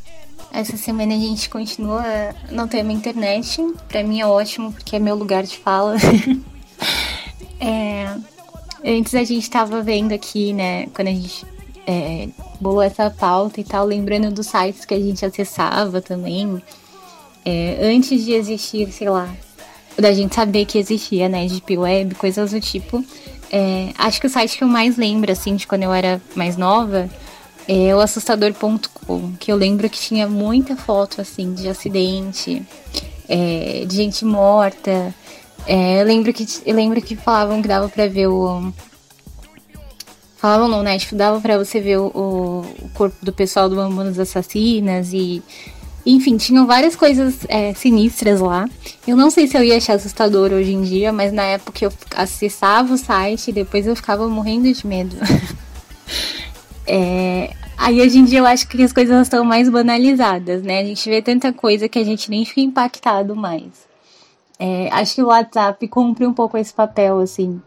Essa 0.52 0.78
semana 0.78 1.14
a 1.14 1.20
gente 1.20 1.50
continua 1.50 2.04
no 2.50 2.68
tema 2.68 2.94
internet. 2.94 3.62
Para 3.88 4.02
mim 4.04 4.22
é 4.22 4.26
ótimo 4.26 4.72
porque 4.72 4.96
é 4.96 5.00
meu 5.00 5.16
lugar 5.16 5.44
de 5.44 5.58
fala. 5.58 5.96
é, 7.60 8.16
Antes 8.86 9.16
a 9.16 9.24
gente 9.24 9.44
estava 9.44 9.82
vendo 9.82 10.14
aqui, 10.14 10.54
né, 10.54 10.86
quando 10.94 11.08
a 11.08 11.12
gente 11.12 11.46
é, 11.86 12.30
bolou 12.62 12.82
essa 12.82 13.10
pauta 13.10 13.60
e 13.60 13.64
tal, 13.64 13.86
lembrando 13.86 14.32
dos 14.32 14.48
sites 14.48 14.86
que 14.86 14.94
a 14.94 15.00
gente 15.00 15.26
acessava 15.26 16.02
também. 16.02 16.62
É, 17.44 17.80
antes 17.82 18.24
de 18.24 18.34
existir, 18.34 18.92
sei 18.92 19.10
lá, 19.10 19.34
da 19.98 20.14
gente 20.14 20.36
saber 20.36 20.66
que 20.66 20.78
existia, 20.78 21.28
né, 21.28 21.48
Deep 21.48 21.78
Web, 21.78 22.16
coisas 22.16 22.52
do 22.52 22.62
tipo. 22.62 23.04
É, 23.52 23.90
acho 23.98 24.20
que 24.20 24.28
o 24.28 24.30
site 24.30 24.58
que 24.58 24.64
eu 24.64 24.68
mais 24.68 24.98
lembro, 24.98 25.32
assim, 25.32 25.56
de 25.56 25.66
quando 25.66 25.84
eu 25.84 25.94
era 25.94 26.22
mais 26.36 26.58
nova, 26.58 27.10
é 27.68 27.96
o 27.96 28.00
assustador.com, 28.00 29.34
que 29.40 29.52
eu 29.52 29.56
lembro 29.56 29.90
que 29.90 30.00
tinha 30.00 30.28
muita 30.28 30.76
foto, 30.76 31.22
assim, 31.22 31.54
de 31.54 31.68
acidente, 31.68 32.62
é, 33.28 33.86
de 33.88 33.96
gente 33.96 34.24
morta, 34.24 35.14
é, 35.68 36.02
eu, 36.02 36.06
lembro 36.06 36.32
que, 36.32 36.46
eu 36.66 36.74
lembro 36.74 37.02
que 37.02 37.18
falavam 37.18 37.62
que 37.62 37.68
dava 37.68 37.90
pra 37.90 38.08
ver 38.08 38.28
o. 38.28 38.72
Falavam 40.38 40.70
não, 40.70 40.82
né? 40.82 40.98
Tipo, 40.98 41.16
dava 41.16 41.42
pra 41.42 41.58
você 41.58 41.82
ver 41.82 41.98
o, 41.98 42.08
o 42.08 42.90
corpo 42.94 43.18
do 43.22 43.34
pessoal 43.34 43.68
do 43.68 43.76
Mamonas 43.76 44.18
Assassinas 44.18 45.12
e. 45.12 45.44
Enfim, 46.10 46.38
tinham 46.38 46.66
várias 46.66 46.96
coisas 46.96 47.40
é, 47.50 47.74
sinistras 47.74 48.40
lá. 48.40 48.70
Eu 49.06 49.18
não 49.18 49.30
sei 49.30 49.46
se 49.46 49.58
eu 49.58 49.64
ia 49.64 49.76
achar 49.76 49.96
assustador 49.96 50.54
hoje 50.54 50.72
em 50.72 50.82
dia, 50.82 51.12
mas 51.12 51.34
na 51.34 51.44
época 51.44 51.84
eu 51.84 51.92
acessava 52.16 52.94
o 52.94 52.98
site 52.98 53.50
e 53.50 53.52
depois 53.52 53.86
eu 53.86 53.94
ficava 53.94 54.26
morrendo 54.26 54.72
de 54.72 54.88
medo. 54.88 55.18
é, 56.88 57.52
aí 57.78 58.00
hoje 58.00 58.20
em 58.20 58.24
dia 58.24 58.40
eu 58.40 58.46
acho 58.46 58.70
que 58.70 58.82
as 58.82 58.94
coisas 58.94 59.24
estão 59.24 59.44
mais 59.44 59.68
banalizadas, 59.68 60.64
né? 60.64 60.80
A 60.80 60.86
gente 60.86 61.10
vê 61.10 61.22
tanta 61.22 61.52
coisa 61.52 61.90
que 61.90 62.00
a 62.00 62.06
gente 62.06 62.30
nem 62.30 62.46
fica 62.46 62.62
impactado 62.62 63.36
mais. 63.36 63.86
É, 64.58 64.88
acho 64.94 65.16
que 65.16 65.22
o 65.22 65.28
WhatsApp 65.28 65.86
cumpre 65.90 66.26
um 66.26 66.34
pouco 66.34 66.58
esse 66.58 66.74
papel, 66.74 67.20
assim, 67.20 67.62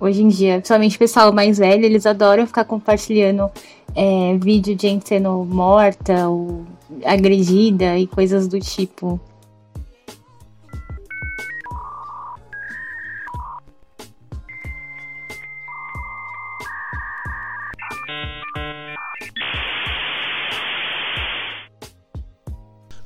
hoje 0.00 0.22
em 0.22 0.28
dia. 0.28 0.54
Principalmente 0.54 0.96
o 0.96 1.00
pessoal 1.00 1.34
mais 1.34 1.58
velho, 1.58 1.84
eles 1.84 2.06
adoram 2.06 2.46
ficar 2.46 2.64
compartilhando 2.64 3.50
é, 3.94 4.38
vídeo 4.40 4.74
de 4.74 4.88
gente 4.88 5.06
sendo 5.06 5.44
morta 5.44 6.28
ou 6.30 6.64
agredida 7.04 7.98
e 7.98 8.06
coisas 8.06 8.46
do 8.46 8.60
tipo. 8.60 9.20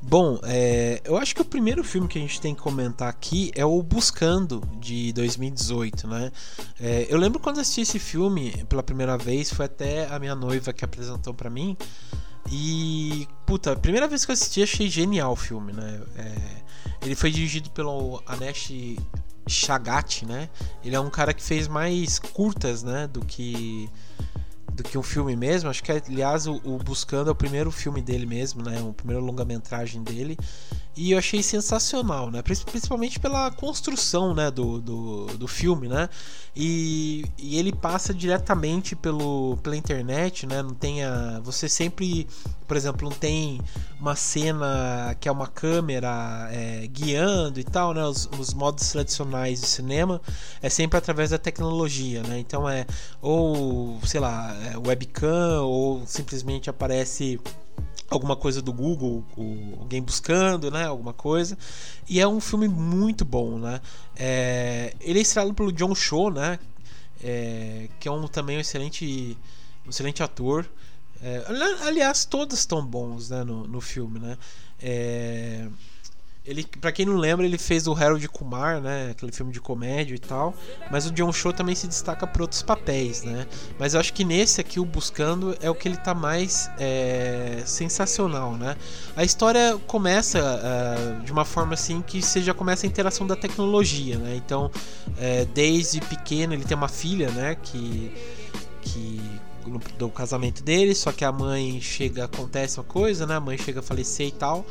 Bom, 0.09 0.40
é, 0.42 1.02
eu 1.04 1.18
acho 1.18 1.35
que 1.35 1.42
o 1.42 1.45
primeiro 1.45 1.85
filme 1.85 2.09
que 2.09 2.16
a 2.16 2.21
gente 2.23 2.40
tem 2.40 2.54
que 2.54 2.62
comentar 2.62 3.11
aqui 3.11 3.52
é 3.54 3.62
o 3.62 3.83
Buscando, 3.83 4.62
de 4.80 5.12
2018, 5.12 6.09
né? 6.09 6.33
É, 6.80 7.07
eu 7.11 7.18
lembro 7.18 7.38
quando 7.38 7.61
assisti 7.61 7.83
esse 7.83 7.99
filme 7.99 8.64
pela 8.71 8.83
primeira 8.83 9.18
vez, 9.18 9.52
foi 9.52 9.66
até 9.66 10.07
a 10.07 10.18
minha 10.18 10.35
noiva 10.35 10.73
que 10.73 10.83
apresentou 10.83 11.35
para 11.35 11.50
mim. 11.50 11.76
E, 12.50 13.28
puta, 13.47 13.76
primeira 13.76 14.09
vez 14.09 14.25
que 14.25 14.31
eu 14.31 14.35
assisti, 14.35 14.62
achei 14.62 14.88
genial 14.88 15.33
o 15.33 15.37
filme, 15.37 15.73
né? 15.73 16.00
É, 16.17 16.35
ele 17.02 17.14
foi 17.14 17.31
dirigido 17.31 17.71
pelo 17.71 18.23
Anesh 18.26 18.73
Chagat, 19.49 20.25
né? 20.25 20.49
Ele 20.85 20.97
é 20.97 21.00
um 21.00 21.11
cara 21.11 21.33
que 21.35 21.43
fez 21.43 21.69
mais 21.69 22.19
curtas, 22.19 22.83
né? 22.83 23.07
Do 23.07 23.21
que 23.25 23.88
do 24.79 24.85
que 24.85 24.97
um 24.97 25.03
filme 25.03 25.35
mesmo. 25.35 25.69
Acho 25.69 25.83
que, 25.83 25.91
aliás, 25.91 26.47
o, 26.47 26.61
o 26.65 26.79
Buscando 26.79 27.29
é 27.29 27.33
o 27.33 27.35
primeiro 27.35 27.71
filme 27.71 28.01
dele 28.01 28.25
mesmo, 28.25 28.63
né? 28.63 28.81
O 28.81 28.93
primeiro 28.93 29.23
longa-metragem 29.23 30.03
dele. 30.03 30.39
E 30.97 31.13
eu 31.13 31.19
achei 31.19 31.43
sensacional, 31.43 32.31
né? 32.31 32.43
Principalmente 32.43 33.21
pela 33.21 33.51
construção, 33.51 34.35
né? 34.35 34.51
Do, 34.51 34.81
do, 34.81 35.27
do 35.39 35.47
filme, 35.47 35.89
né? 35.89 36.09
E, 36.57 37.25
e, 37.39 37.57
ele 37.57 37.73
passa 37.73 38.13
diretamente 38.13 38.97
pelo, 38.97 39.57
pela 39.63 39.77
internet, 39.77 40.45
né? 40.45 40.61
Não 40.61 40.75
tem 40.75 41.05
a, 41.05 41.41
você 41.41 41.69
sempre, 41.69 42.27
por 42.67 42.77
exemplo, 42.77 43.09
não 43.09 43.17
tem 43.17 43.61
uma 44.01 44.17
cena 44.17 45.17
que 45.21 45.29
é 45.29 45.33
uma 45.33 45.47
câmera 45.47 46.49
é, 46.51 46.85
guiando 46.89 47.61
e 47.61 47.65
tal, 47.65 47.95
né? 47.95 48.03
Os, 48.05 48.29
os, 48.37 48.53
modos 48.53 48.91
tradicionais 48.91 49.61
de 49.61 49.69
cinema 49.69 50.21
é 50.61 50.69
sempre 50.69 50.99
através 50.99 51.31
da 51.31 51.39
tecnologia, 51.39 52.25
né? 52.25 52.41
Então 52.41 52.69
é 52.69 52.85
ou 53.23 54.01
sei 54.05 54.19
lá 54.19 54.53
webcam 54.77 55.63
ou 55.63 56.07
simplesmente 56.07 56.69
aparece 56.69 57.41
alguma 58.11 58.37
coisa 58.37 58.63
do 58.63 58.73
Google, 58.73 59.25
alguém 59.79 60.03
buscando, 60.03 60.71
né, 60.71 60.87
alguma 60.87 61.13
coisa. 61.13 61.57
E 62.09 62.21
é 62.21 62.27
um 62.27 62.41
filme 62.41 62.69
muito 62.69 63.25
bom, 63.25 63.59
né? 63.59 63.81
É, 64.17 64.95
ele 65.01 65.19
é 65.19 65.23
estrelado 65.23 65.55
pelo 65.55 65.73
John 65.73 65.95
Cho, 65.95 66.31
né? 66.31 66.59
É, 67.23 67.89
que 68.01 68.09
é 68.09 68.11
um 68.11 68.27
também 68.27 68.57
um 68.57 68.61
excelente, 68.61 69.37
um 69.87 69.91
excelente 69.91 70.23
ator. 70.23 70.69
É, 71.21 71.45
aliás, 71.87 72.25
todos 72.25 72.59
estão 72.59 72.85
bons, 72.85 73.31
né, 73.31 73.45
no, 73.45 73.67
no 73.67 73.81
filme, 73.81 74.19
né? 74.19 74.39
É, 74.81 75.69
ele, 76.49 76.64
para 76.81 76.90
quem 76.90 77.05
não 77.05 77.17
lembra, 77.17 77.45
ele 77.45 77.59
fez 77.59 77.87
o 77.87 77.93
Harold 77.93 78.26
Kumar, 78.28 78.81
né? 78.81 79.11
Aquele 79.11 79.31
filme 79.31 79.52
de 79.52 79.61
comédia 79.61 80.14
e 80.14 80.19
tal. 80.19 80.55
Mas 80.90 81.05
o 81.05 81.12
John 81.12 81.31
Cho 81.31 81.52
também 81.52 81.75
se 81.75 81.87
destaca 81.87 82.26
por 82.26 82.40
outros 82.40 82.62
papéis, 82.62 83.23
né? 83.23 83.47
Mas 83.78 83.93
eu 83.93 84.00
acho 84.00 84.14
que 84.14 84.25
nesse 84.25 84.59
aqui, 84.59 84.81
o 84.81 84.85
Buscando, 84.87 85.55
é 85.61 85.69
o 85.69 85.75
que 85.75 85.87
ele 85.87 85.99
tá 85.99 86.14
mais 86.14 86.71
é, 86.78 87.62
sensacional, 87.67 88.57
né? 88.57 88.76
A 89.14 89.25
história 89.25 89.78
começa 89.87 90.40
uh, 90.40 91.23
de 91.23 91.31
uma 91.31 91.45
forma 91.45 91.75
assim 91.75 92.00
que 92.00 92.23
você 92.23 92.40
já 92.40 92.55
começa 92.55 92.87
a 92.87 92.88
interação 92.88 93.26
da 93.26 93.37
tecnologia, 93.37 94.17
né? 94.17 94.35
Então, 94.35 94.71
é, 95.19 95.45
desde 95.45 96.00
pequeno, 96.00 96.55
ele 96.55 96.64
tem 96.64 96.76
uma 96.76 96.88
filha, 96.88 97.31
né? 97.31 97.57
Que, 97.57 98.11
que 98.81 99.21
no, 99.69 99.81
do 99.99 100.09
casamento 100.09 100.63
dele, 100.63 100.95
só 100.95 101.13
que 101.13 101.25
a 101.25 101.33
mãe 101.33 101.81
chega, 101.81 102.25
acontece 102.25 102.79
uma 102.79 102.85
coisa, 102.85 103.27
né? 103.27 103.37
A 103.37 103.41
mãe 103.41 103.59
chega 103.59 103.81
a 103.81 103.83
falecer 103.83 104.29
e 104.29 104.33
tal. 104.33 104.67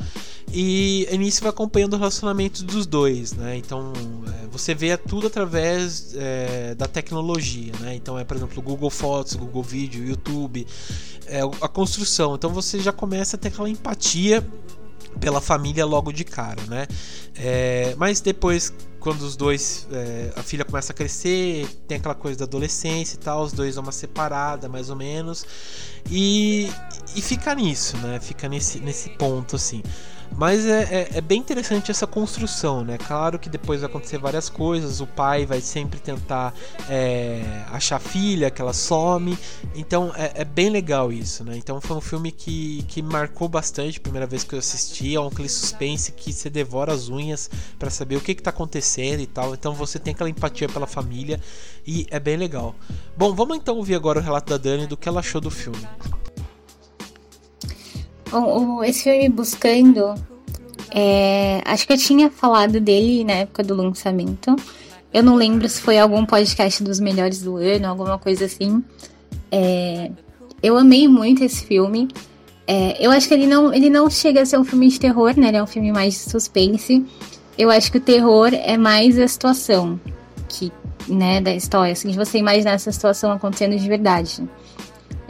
E 0.52 1.06
início 1.10 1.42
vai 1.42 1.50
acompanhando 1.50 1.94
o 1.94 1.96
relacionamento 1.96 2.64
dos 2.64 2.86
dois, 2.86 3.32
né? 3.32 3.56
Então 3.56 3.92
é, 4.26 4.46
você 4.48 4.74
vê 4.74 4.96
tudo 4.96 5.26
através 5.26 6.14
é, 6.16 6.74
da 6.74 6.86
tecnologia, 6.86 7.72
né? 7.80 7.94
Então 7.94 8.18
é, 8.18 8.24
por 8.24 8.36
exemplo, 8.36 8.62
Google 8.62 8.90
Fotos, 8.90 9.34
Google 9.34 9.62
Vídeo, 9.62 10.06
YouTube, 10.06 10.66
é, 11.26 11.40
a 11.60 11.68
construção. 11.68 12.34
Então 12.34 12.50
você 12.50 12.80
já 12.80 12.92
começa 12.92 13.36
a 13.36 13.38
ter 13.38 13.48
aquela 13.48 13.68
empatia 13.68 14.46
pela 15.20 15.40
família 15.40 15.84
logo 15.84 16.12
de 16.12 16.24
cara, 16.24 16.62
né? 16.66 16.86
É, 17.36 17.94
mas 17.96 18.20
depois, 18.20 18.72
quando 19.00 19.22
os 19.22 19.36
dois, 19.36 19.86
é, 19.92 20.32
a 20.36 20.42
filha 20.42 20.64
começa 20.64 20.92
a 20.92 20.94
crescer, 20.94 21.66
tem 21.86 21.98
aquela 21.98 22.14
coisa 22.14 22.38
da 22.40 22.44
adolescência 22.44 23.16
e 23.16 23.18
tal, 23.18 23.42
os 23.42 23.52
dois 23.52 23.74
dão 23.74 23.82
uma 23.82 23.92
separada, 23.92 24.68
mais 24.68 24.90
ou 24.90 24.96
menos, 24.96 25.46
e, 26.10 26.70
e 27.14 27.22
fica 27.22 27.54
nisso, 27.54 27.96
né? 27.98 28.18
Fica 28.20 28.48
nesse, 28.48 28.80
nesse 28.80 29.10
ponto 29.10 29.56
assim. 29.56 29.82
Mas 30.36 30.66
é, 30.66 30.82
é, 30.82 31.08
é, 31.18 31.20
bem 31.20 31.40
interessante 31.40 31.90
essa 31.90 32.06
construção, 32.06 32.84
né? 32.84 32.96
Claro 32.96 33.38
que 33.38 33.48
depois 33.48 33.80
vai 33.80 33.90
acontecer 33.90 34.18
várias 34.18 34.48
coisas. 34.48 35.00
O 35.00 35.06
pai 35.06 35.44
vai 35.44 35.60
sempre 35.60 35.98
tentar 35.98 36.54
é, 36.88 37.64
achar 37.72 37.96
a 37.96 38.00
filha, 38.00 38.50
que 38.50 38.62
ela 38.62 38.72
some. 38.72 39.36
Então 39.74 40.12
é, 40.14 40.42
é, 40.42 40.44
bem 40.44 40.70
legal 40.70 41.12
isso, 41.12 41.42
né? 41.42 41.56
Então 41.56 41.80
foi 41.80 41.96
um 41.96 42.00
filme 42.00 42.30
que, 42.30 42.84
que 42.86 43.02
marcou 43.02 43.48
bastante. 43.48 43.98
Primeira 43.98 44.26
vez 44.26 44.44
que 44.44 44.54
eu 44.54 44.58
assisti. 44.58 45.16
É 45.16 45.20
um 45.20 45.26
aquele 45.26 45.48
suspense 45.48 46.12
que 46.12 46.32
você 46.32 46.48
devora 46.48 46.92
as 46.92 47.08
unhas 47.08 47.50
para 47.78 47.90
saber 47.90 48.16
o 48.16 48.20
que, 48.20 48.34
que 48.34 48.42
tá 48.42 48.50
acontecendo 48.50 49.20
e 49.20 49.26
tal. 49.26 49.54
Então 49.54 49.74
você 49.74 49.98
tem 49.98 50.14
aquela 50.14 50.30
empatia 50.30 50.68
pela 50.68 50.86
família 50.86 51.40
e 51.86 52.06
é 52.10 52.20
bem 52.20 52.36
legal. 52.36 52.74
Bom, 53.16 53.34
vamos 53.34 53.56
então 53.56 53.76
ouvir 53.76 53.94
agora 53.94 54.20
o 54.20 54.22
relato 54.22 54.50
da 54.50 54.56
Dani 54.56 54.86
do 54.86 54.96
que 54.96 55.08
ela 55.08 55.20
achou 55.20 55.40
do 55.40 55.50
filme. 55.50 55.86
Bom, 58.30 58.84
esse 58.84 59.04
filme 59.04 59.28
Buscando, 59.30 60.14
é, 60.90 61.62
acho 61.64 61.86
que 61.86 61.92
eu 61.92 61.96
tinha 61.96 62.30
falado 62.30 62.78
dele 62.78 63.24
na 63.24 63.32
época 63.32 63.62
do 63.62 63.74
lançamento. 63.74 64.54
Eu 65.12 65.22
não 65.22 65.34
lembro 65.34 65.66
se 65.68 65.80
foi 65.80 65.98
algum 65.98 66.26
podcast 66.26 66.82
dos 66.82 67.00
melhores 67.00 67.40
do 67.40 67.56
ano, 67.56 67.88
alguma 67.88 68.18
coisa 68.18 68.44
assim. 68.44 68.84
É, 69.50 70.10
eu 70.62 70.76
amei 70.76 71.08
muito 71.08 71.42
esse 71.42 71.64
filme. 71.64 72.08
É, 72.66 73.02
eu 73.04 73.10
acho 73.10 73.26
que 73.26 73.32
ele 73.32 73.46
não, 73.46 73.72
ele 73.72 73.88
não 73.88 74.10
chega 74.10 74.42
a 74.42 74.46
ser 74.46 74.58
um 74.58 74.64
filme 74.64 74.88
de 74.88 75.00
terror, 75.00 75.32
né? 75.34 75.48
Ele 75.48 75.56
é 75.56 75.62
um 75.62 75.66
filme 75.66 75.90
mais 75.90 76.12
de 76.12 76.30
suspense. 76.30 77.04
Eu 77.56 77.70
acho 77.70 77.90
que 77.90 77.96
o 77.96 78.00
terror 78.00 78.50
é 78.52 78.76
mais 78.76 79.18
a 79.18 79.26
situação 79.26 79.98
que, 80.48 80.70
né, 81.08 81.40
da 81.40 81.54
história, 81.54 81.92
assim, 81.92 82.10
de 82.10 82.16
você 82.16 82.38
imaginar 82.38 82.72
essa 82.72 82.92
situação 82.92 83.32
acontecendo 83.32 83.76
de 83.76 83.88
verdade. 83.88 84.42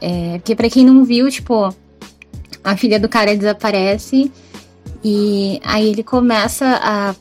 É, 0.01 0.39
porque 0.39 0.57
para 0.57 0.69
quem 0.69 0.85
não 0.85 1.05
viu, 1.05 1.31
tipo, 1.31 1.73
a 2.69 2.77
filha 2.77 3.01
do 3.01 3.09
cara 3.09 3.35
desaparece 3.35 4.31
e 5.03 5.59
aí 5.65 5.89
ele 5.89 6.03
começa 6.03 6.79
a 6.83 7.15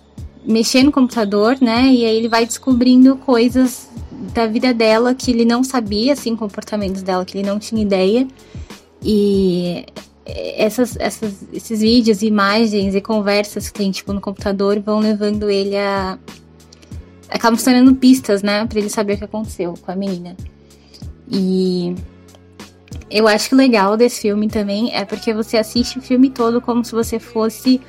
mexer 0.46 0.84
no 0.84 0.92
computador, 0.92 1.58
né? 1.62 1.86
E 1.86 2.06
aí 2.06 2.18
ele 2.18 2.27
vai 2.27 2.46
descobrindo 2.46 3.16
coisas 3.16 3.89
da 4.34 4.46
vida 4.46 4.74
dela 4.74 5.16
que 5.16 5.32
ele 5.32 5.46
não 5.46 5.63
sabia, 5.63 6.12
assim, 6.12 6.36
comportamentos 6.36 7.01
dela 7.01 7.24
que 7.24 7.38
ele 7.38 7.48
não 7.48 7.60
tinha 7.60 7.82
ideia. 7.82 8.27
E 9.01 9.86
essas, 10.25 10.98
essas, 10.98 11.46
esses 11.54 11.80
vídeos, 11.80 12.22
imagens 12.22 12.94
e 12.94 13.00
conversas 13.00 13.70
que 13.70 13.80
tem, 13.80 13.89
tipo, 13.89 14.12
no 14.12 14.20
computador 14.20 14.82
vão 14.82 15.00
levando 15.00 15.50
ele 15.50 15.77
a. 15.77 16.20
acabam 17.30 17.58
se 17.58 17.63
tornando 17.63 17.96
pistas, 17.96 18.44
né? 18.44 18.66
Pra 18.66 18.80
ele 18.80 18.89
saber 18.89 19.13
o 19.13 19.18
que 19.18 19.24
aconteceu 19.24 19.75
com 19.82 19.92
a 19.94 19.96
menina. 19.96 20.36
E 21.32 21.96
eu 23.10 23.27
acho 23.27 23.50
que 23.50 23.56
o 23.56 23.58
legal 23.58 23.96
desse 23.96 24.22
filme 24.22 24.48
também 24.48 24.94
é 24.94 25.06
porque 25.06 25.34
você 25.34 25.58
assiste 25.58 25.98
o 25.98 26.01
filme 26.01 26.29
todo 26.29 26.62
como 26.62 26.84
se 26.84 26.91
você 26.91 27.20
fosse. 27.20 27.82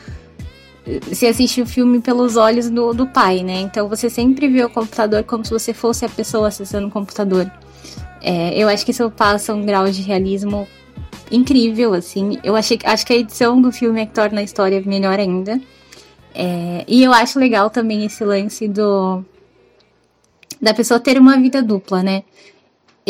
Você 1.08 1.26
assiste 1.26 1.60
o 1.60 1.66
filme 1.66 2.00
pelos 2.00 2.36
olhos 2.36 2.70
do, 2.70 2.94
do 2.94 3.06
pai, 3.06 3.42
né? 3.42 3.60
Então 3.60 3.88
você 3.88 4.08
sempre 4.08 4.48
vê 4.48 4.64
o 4.64 4.70
computador 4.70 5.22
como 5.24 5.44
se 5.44 5.50
você 5.50 5.74
fosse 5.74 6.04
a 6.04 6.08
pessoa 6.08 6.48
acessando 6.48 6.86
o 6.86 6.90
computador. 6.90 7.50
É, 8.22 8.56
eu 8.56 8.68
acho 8.68 8.84
que 8.84 8.90
isso 8.90 9.10
passa 9.10 9.54
um 9.54 9.64
grau 9.64 9.90
de 9.90 10.02
realismo 10.02 10.66
incrível, 11.30 11.92
assim. 11.94 12.38
Eu 12.42 12.56
achei, 12.56 12.78
acho 12.84 13.04
que 13.06 13.12
a 13.12 13.16
edição 13.16 13.60
do 13.60 13.70
filme 13.70 14.00
é 14.00 14.06
que 14.06 14.14
torna 14.14 14.40
a 14.40 14.44
história 14.44 14.82
melhor 14.84 15.18
ainda. 15.18 15.60
É, 16.34 16.84
e 16.86 17.02
eu 17.02 17.12
acho 17.12 17.38
legal 17.38 17.68
também 17.68 18.04
esse 18.04 18.24
lance 18.24 18.68
do 18.68 19.24
da 20.60 20.74
pessoa 20.74 20.98
ter 20.98 21.18
uma 21.18 21.36
vida 21.36 21.62
dupla, 21.62 22.02
né? 22.02 22.24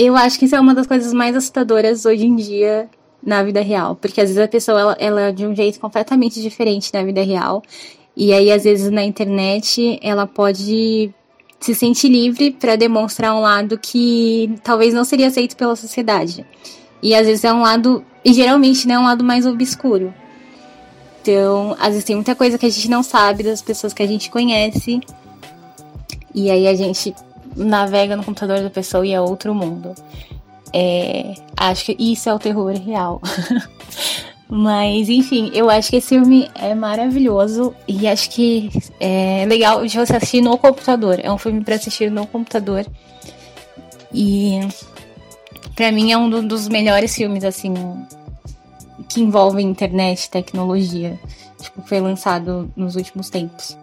Eu 0.00 0.14
acho 0.14 0.38
que 0.38 0.45
isso 0.45 0.55
é 0.55 0.61
uma 0.61 0.76
das 0.76 0.87
coisas 0.87 1.12
mais 1.12 1.35
assustadoras 1.35 2.07
hoje 2.07 2.25
em 2.25 2.37
dia 2.37 2.88
na 3.21 3.43
vida 3.43 3.61
real, 3.61 3.97
porque 3.97 4.21
às 4.21 4.28
vezes 4.28 4.40
a 4.40 4.47
pessoa 4.47 4.81
ela, 4.81 4.97
ela 5.00 5.21
é 5.23 5.33
de 5.33 5.45
um 5.45 5.52
jeito 5.57 5.81
completamente 5.81 6.40
diferente 6.40 6.95
na 6.95 7.02
vida 7.02 7.21
real, 7.21 7.64
e 8.17 8.33
aí 8.33 8.52
às 8.52 8.62
vezes 8.62 8.93
na 8.93 9.02
internet 9.02 9.99
ela 10.00 10.25
pode 10.25 11.12
se 11.59 11.75
sentir 11.75 12.11
livre 12.11 12.52
para 12.52 12.76
demonstrar 12.76 13.35
um 13.35 13.40
lado 13.40 13.76
que 13.76 14.55
talvez 14.62 14.95
não 14.95 15.02
seria 15.02 15.26
aceito 15.26 15.57
pela 15.57 15.75
sociedade. 15.75 16.47
E 17.02 17.12
às 17.12 17.26
vezes 17.26 17.43
é 17.43 17.52
um 17.52 17.62
lado, 17.62 18.05
e 18.25 18.33
geralmente 18.33 18.87
né, 18.87 18.95
é 18.95 18.99
um 19.00 19.05
lado 19.05 19.25
mais 19.25 19.47
obscuro. 19.47 20.14
Então, 21.21 21.75
às 21.81 21.88
vezes 21.88 22.05
tem 22.05 22.14
muita 22.14 22.37
coisa 22.37 22.57
que 22.57 22.67
a 22.67 22.71
gente 22.71 22.88
não 22.88 23.02
sabe 23.02 23.43
das 23.43 23.61
pessoas 23.61 23.93
que 23.93 24.05
a 24.05 24.07
gente 24.07 24.31
conhece. 24.31 25.00
E 26.33 26.52
aí 26.52 26.69
a 26.69 26.75
gente 26.76 27.12
navega 27.59 28.17
no 28.17 28.25
computador 28.25 28.61
da 28.61 28.71
pessoa 28.71 29.07
e 29.07 29.12
é 29.12 29.21
outro 29.21 29.55
mundo. 29.55 29.95
É, 30.73 31.35
acho 31.57 31.87
que 31.87 31.97
isso 31.99 32.29
é 32.29 32.35
o 32.35 32.38
terror 32.38 32.73
real. 32.73 33.21
Mas, 34.50 35.11
enfim, 35.11 35.50
eu 35.53 35.69
acho 35.69 35.91
que 35.91 35.97
esse 35.97 36.09
filme 36.09 36.50
é 36.55 36.75
maravilhoso 36.75 37.75
e 37.87 38.09
acho 38.09 38.31
que 38.31 38.71
é 38.99 39.45
legal 39.47 39.85
de 39.85 39.95
você 39.95 40.17
assistir 40.17 40.41
no 40.41 40.57
computador. 40.57 41.21
É 41.23 41.31
um 41.31 41.37
filme 41.37 41.62
para 41.62 41.75
assistir 41.75 42.11
no 42.11 42.27
computador. 42.27 42.87
E 44.12 44.61
para 45.77 45.93
mim 45.93 46.12
é 46.12 46.17
um 46.17 46.47
dos 46.47 46.67
melhores 46.67 47.15
filmes, 47.15 47.45
assim, 47.45 47.75
que 49.07 49.21
envolvem 49.21 49.69
internet, 49.69 50.31
tecnologia. 50.31 51.21
Tipo, 51.61 51.83
foi 51.83 52.00
lançado 52.00 52.73
nos 52.75 52.97
últimos 52.97 53.29
tempos. 53.29 53.77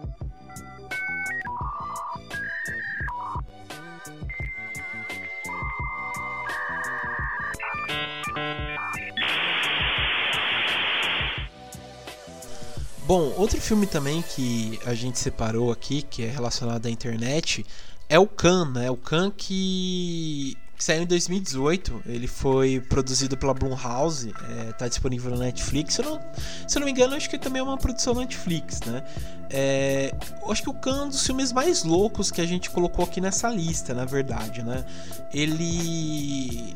Bom, 13.06 13.32
outro 13.36 13.60
filme 13.60 13.86
também 13.86 14.20
que 14.20 14.80
a 14.84 14.92
gente 14.92 15.16
separou 15.20 15.70
aqui, 15.70 16.02
que 16.02 16.24
é 16.24 16.28
relacionado 16.28 16.86
à 16.86 16.90
internet, 16.90 17.64
é 18.08 18.18
o 18.18 18.26
Khan, 18.26 18.72
né? 18.72 18.90
O 18.90 18.96
Khan 18.96 19.30
que 19.30 20.56
saiu 20.76 21.02
em 21.02 21.06
2018. 21.06 22.02
Ele 22.04 22.26
foi 22.26 22.80
produzido 22.80 23.36
pela 23.36 23.54
Blumhouse, 23.54 24.34
é, 24.50 24.72
tá 24.72 24.88
disponível 24.88 25.30
na 25.30 25.36
Netflix. 25.36 25.94
Se 25.94 26.02
eu, 26.02 26.10
não, 26.10 26.20
se 26.66 26.76
eu 26.76 26.80
não 26.80 26.86
me 26.86 26.90
engano, 26.90 27.14
acho 27.14 27.30
que 27.30 27.38
também 27.38 27.60
é 27.60 27.62
uma 27.62 27.78
produção 27.78 28.12
Netflix, 28.12 28.80
né? 28.80 29.04
É, 29.50 30.12
acho 30.48 30.64
que 30.64 30.70
o 30.70 30.74
Khan 30.74 30.98
é 30.98 31.02
um 31.02 31.08
dos 31.08 31.24
filmes 31.24 31.52
mais 31.52 31.84
loucos 31.84 32.32
que 32.32 32.40
a 32.40 32.46
gente 32.46 32.70
colocou 32.70 33.04
aqui 33.04 33.20
nessa 33.20 33.48
lista, 33.48 33.94
na 33.94 34.04
verdade, 34.04 34.64
né? 34.64 34.84
Ele 35.32 36.74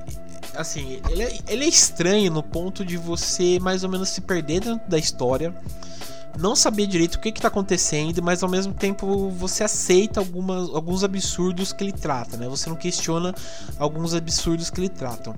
assim, 0.54 1.00
ele 1.10 1.22
é, 1.22 1.38
ele 1.48 1.64
é, 1.64 1.68
estranho 1.68 2.30
no 2.30 2.42
ponto 2.42 2.84
de 2.84 2.96
você 2.96 3.58
mais 3.60 3.82
ou 3.82 3.90
menos 3.90 4.10
se 4.10 4.20
perder 4.20 4.60
dentro 4.60 4.88
da 4.88 4.98
história 4.98 5.54
não 6.38 6.56
saber 6.56 6.86
direito 6.86 7.16
o 7.16 7.20
que 7.20 7.28
está 7.28 7.48
acontecendo, 7.48 8.22
mas 8.22 8.42
ao 8.42 8.48
mesmo 8.48 8.72
tempo 8.72 9.30
você 9.30 9.64
aceita 9.64 10.20
algumas, 10.20 10.68
alguns 10.70 11.04
absurdos 11.04 11.72
que 11.72 11.84
ele 11.84 11.92
trata, 11.92 12.36
né? 12.36 12.48
Você 12.48 12.68
não 12.68 12.76
questiona 12.76 13.34
alguns 13.78 14.14
absurdos 14.14 14.70
que 14.70 14.80
ele 14.80 14.88
tratam. 14.88 15.34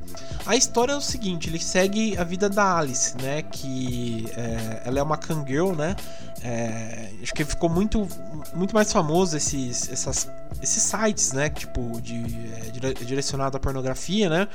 A 0.47 0.57
história 0.57 0.93
é 0.93 0.97
o 0.97 1.01
seguinte, 1.01 1.49
ele 1.49 1.59
segue 1.59 2.17
a 2.17 2.25
vida 2.25 2.49
da 2.49 2.79
Alice, 2.79 3.17
né? 3.19 3.43
Que 3.43 4.27
é, 4.37 4.83
ela 4.85 4.99
é 4.99 5.03
uma 5.03 5.17
kangirl, 5.17 5.73
né? 5.73 5.97
É, 6.43 7.11
acho 7.23 7.33
que 7.33 7.45
ficou 7.45 7.69
muito, 7.69 8.09
muito 8.55 8.75
mais 8.75 8.93
famoso 8.93 9.37
esses, 9.37 9.89
essas, 9.91 10.29
esses 10.61 10.83
sites, 10.83 11.33
né? 11.33 11.49
Tipo, 11.51 12.01
de, 12.01 12.17
é, 12.21 13.05
direcionado 13.05 13.57
à 13.57 13.61
pornografia, 13.61 14.29
né? 14.29 14.49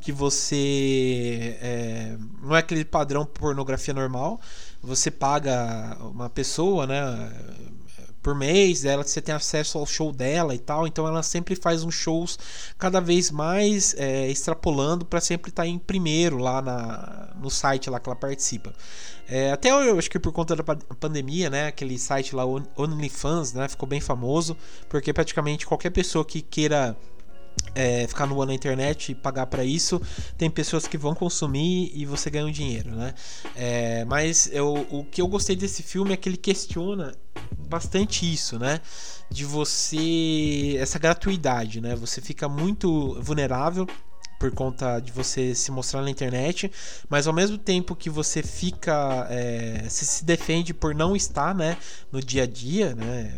Que 0.00 0.10
você 0.10 1.58
é, 1.60 2.16
não 2.42 2.56
é 2.56 2.60
aquele 2.60 2.84
padrão 2.84 3.24
pornografia 3.26 3.92
normal 3.92 4.40
você 4.84 5.10
paga 5.10 5.96
uma 6.00 6.28
pessoa, 6.28 6.86
né? 6.86 7.32
Por 8.22 8.34
mês, 8.34 8.86
ela 8.86 9.02
você 9.02 9.20
tem 9.20 9.34
acesso 9.34 9.76
ao 9.76 9.84
show 9.84 10.10
dela 10.10 10.54
e 10.54 10.58
tal, 10.58 10.86
então 10.86 11.06
ela 11.06 11.22
sempre 11.22 11.54
faz 11.54 11.84
uns 11.84 11.94
shows 11.94 12.38
cada 12.78 12.98
vez 12.98 13.30
mais 13.30 13.94
é, 13.98 14.30
extrapolando 14.30 15.04
para 15.04 15.20
sempre 15.20 15.50
estar 15.50 15.64
tá 15.64 15.68
em 15.68 15.78
primeiro 15.78 16.38
lá 16.38 16.62
na, 16.62 17.34
no 17.38 17.50
site 17.50 17.90
lá 17.90 18.00
que 18.00 18.08
ela 18.08 18.16
participa. 18.16 18.72
É, 19.28 19.52
até 19.52 19.70
eu 19.70 19.98
acho 19.98 20.10
que 20.10 20.18
por 20.18 20.32
conta 20.32 20.56
da 20.56 20.62
pandemia, 20.62 21.50
né, 21.50 21.66
aquele 21.66 21.98
site 21.98 22.34
lá 22.34 22.44
OnlyFans, 22.46 23.52
né, 23.52 23.68
ficou 23.68 23.86
bem 23.86 24.00
famoso, 24.00 24.56
porque 24.88 25.12
praticamente 25.12 25.66
qualquer 25.66 25.90
pessoa 25.90 26.24
que 26.24 26.40
queira 26.40 26.96
é, 27.74 28.06
ficar 28.06 28.26
no 28.26 28.44
na 28.44 28.54
internet 28.54 29.12
e 29.12 29.14
pagar 29.14 29.46
para 29.46 29.64
isso, 29.64 30.00
tem 30.36 30.50
pessoas 30.50 30.86
que 30.86 30.96
vão 30.96 31.14
consumir 31.14 31.90
e 31.94 32.06
você 32.06 32.30
ganha 32.30 32.46
um 32.46 32.50
dinheiro, 32.50 32.90
né? 32.92 33.14
É, 33.56 34.04
mas 34.04 34.48
eu, 34.52 34.86
o 34.90 35.04
que 35.04 35.20
eu 35.20 35.26
gostei 35.26 35.56
desse 35.56 35.82
filme 35.82 36.12
é 36.12 36.16
que 36.16 36.28
ele 36.28 36.36
questiona 36.36 37.14
bastante 37.68 38.30
isso, 38.32 38.58
né? 38.58 38.80
De 39.30 39.44
você 39.44 40.76
essa 40.78 40.98
gratuidade, 40.98 41.80
né? 41.80 41.96
Você 41.96 42.20
fica 42.20 42.48
muito 42.48 43.20
vulnerável 43.20 43.86
por 44.38 44.50
conta 44.50 45.00
de 45.00 45.10
você 45.10 45.54
se 45.54 45.70
mostrar 45.70 46.02
na 46.02 46.10
internet, 46.10 46.70
mas 47.08 47.26
ao 47.26 47.32
mesmo 47.32 47.56
tempo 47.56 47.96
que 47.96 48.10
você 48.10 48.42
fica, 48.42 49.26
é, 49.30 49.86
se 49.88 50.24
defende 50.24 50.74
por 50.74 50.94
não 50.94 51.16
estar, 51.16 51.54
né, 51.54 51.78
no 52.12 52.20
dia 52.20 52.42
a 52.42 52.46
dia, 52.46 52.94
né? 52.94 53.32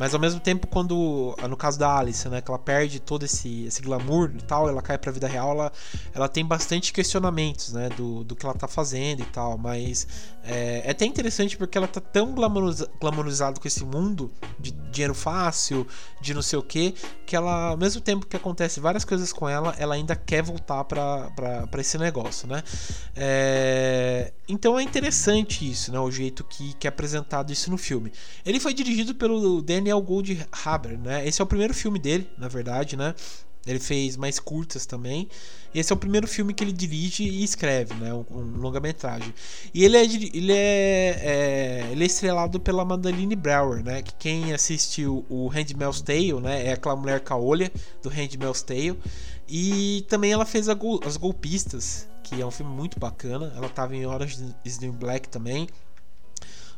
Mas 0.00 0.14
ao 0.14 0.18
mesmo 0.18 0.40
tempo, 0.40 0.66
quando. 0.66 1.36
No 1.46 1.58
caso 1.58 1.78
da 1.78 1.98
Alice, 1.98 2.26
né? 2.26 2.40
Que 2.40 2.50
ela 2.50 2.58
perde 2.58 2.98
todo 2.98 3.22
esse, 3.22 3.66
esse 3.66 3.82
glamour 3.82 4.32
e 4.34 4.42
tal, 4.42 4.66
ela 4.66 4.80
cai 4.80 4.96
pra 4.96 5.12
vida 5.12 5.28
real, 5.28 5.50
ela, 5.50 5.70
ela 6.14 6.26
tem 6.26 6.42
bastante 6.42 6.90
questionamentos, 6.90 7.74
né? 7.74 7.90
Do, 7.90 8.24
do 8.24 8.34
que 8.34 8.46
ela 8.46 8.54
tá 8.54 8.66
fazendo 8.66 9.20
e 9.20 9.26
tal. 9.26 9.58
Mas 9.58 10.06
é, 10.42 10.84
é 10.86 10.90
até 10.90 11.04
interessante 11.04 11.54
porque 11.54 11.76
ela 11.76 11.86
tá 11.86 12.00
tão 12.00 12.34
glamourizada 12.34 13.60
com 13.60 13.68
esse 13.68 13.84
mundo 13.84 14.32
de 14.58 14.70
dinheiro 14.70 15.14
fácil, 15.14 15.86
de 16.18 16.32
não 16.32 16.40
sei 16.40 16.58
o 16.58 16.62
que, 16.62 16.94
que 17.26 17.36
ela, 17.36 17.68
ao 17.68 17.76
mesmo 17.76 18.00
tempo 18.00 18.26
que 18.26 18.36
acontece 18.36 18.80
várias 18.80 19.04
coisas 19.04 19.32
com 19.32 19.48
ela, 19.48 19.74
ela 19.78 19.94
ainda 19.94 20.16
quer 20.16 20.42
voltar 20.42 20.82
pra, 20.84 21.30
pra, 21.30 21.66
pra 21.66 21.80
esse 21.80 21.98
negócio, 21.98 22.48
né? 22.48 22.62
É, 23.14 24.32
então 24.48 24.78
é 24.78 24.82
interessante 24.82 25.70
isso, 25.70 25.92
né? 25.92 26.00
O 26.00 26.10
jeito 26.10 26.42
que, 26.42 26.72
que 26.74 26.86
é 26.86 26.88
apresentado 26.88 27.52
isso 27.52 27.70
no 27.70 27.76
filme. 27.76 28.10
Ele 28.44 28.58
foi 28.58 28.72
dirigido 28.72 29.14
pelo 29.14 29.60
Daniel 29.60 29.89
Goldhaber, 29.98 30.98
né? 30.98 31.26
Esse 31.26 31.40
é 31.40 31.44
o 31.44 31.46
primeiro 31.46 31.74
filme 31.74 31.98
dele, 31.98 32.28
na 32.38 32.48
verdade, 32.48 32.96
né? 32.96 33.14
Ele 33.66 33.78
fez 33.78 34.16
mais 34.16 34.38
curtas 34.38 34.86
também. 34.86 35.28
Esse 35.74 35.92
é 35.92 35.94
o 35.94 35.98
primeiro 35.98 36.26
filme 36.26 36.54
que 36.54 36.64
ele 36.64 36.72
dirige 36.72 37.24
e 37.24 37.44
escreve, 37.44 37.94
né? 37.94 38.12
Um, 38.12 38.24
um 38.30 38.56
longa-metragem. 38.56 39.32
E 39.72 39.84
ele 39.84 39.96
é, 39.96 40.04
ele, 40.04 40.52
é, 40.52 41.20
é, 41.22 41.88
ele 41.92 42.02
é 42.02 42.06
estrelado 42.06 42.58
pela 42.58 42.84
Madeline 42.84 43.36
Brower, 43.36 43.82
né? 43.84 44.02
Que 44.02 44.14
quem 44.14 44.52
assistiu 44.52 45.24
o 45.28 45.46
Handmaid's 45.48 46.00
Tale, 46.00 46.40
né? 46.40 46.66
É 46.66 46.72
aquela 46.72 46.96
mulher 46.96 47.20
caolha 47.20 47.70
do 48.02 48.08
Handmaid's 48.08 48.62
Tale. 48.62 48.98
E 49.46 50.06
também 50.08 50.32
ela 50.32 50.46
fez 50.46 50.68
As 50.68 51.16
Golpistas, 51.16 52.08
que 52.22 52.40
é 52.40 52.46
um 52.46 52.50
filme 52.50 52.72
muito 52.72 52.98
bacana. 52.98 53.52
Ela 53.54 53.66
estava 53.66 53.94
em 53.94 54.06
Orange 54.06 54.54
is 54.64 54.78
New 54.78 54.92
Black 54.92 55.28
também. 55.28 55.68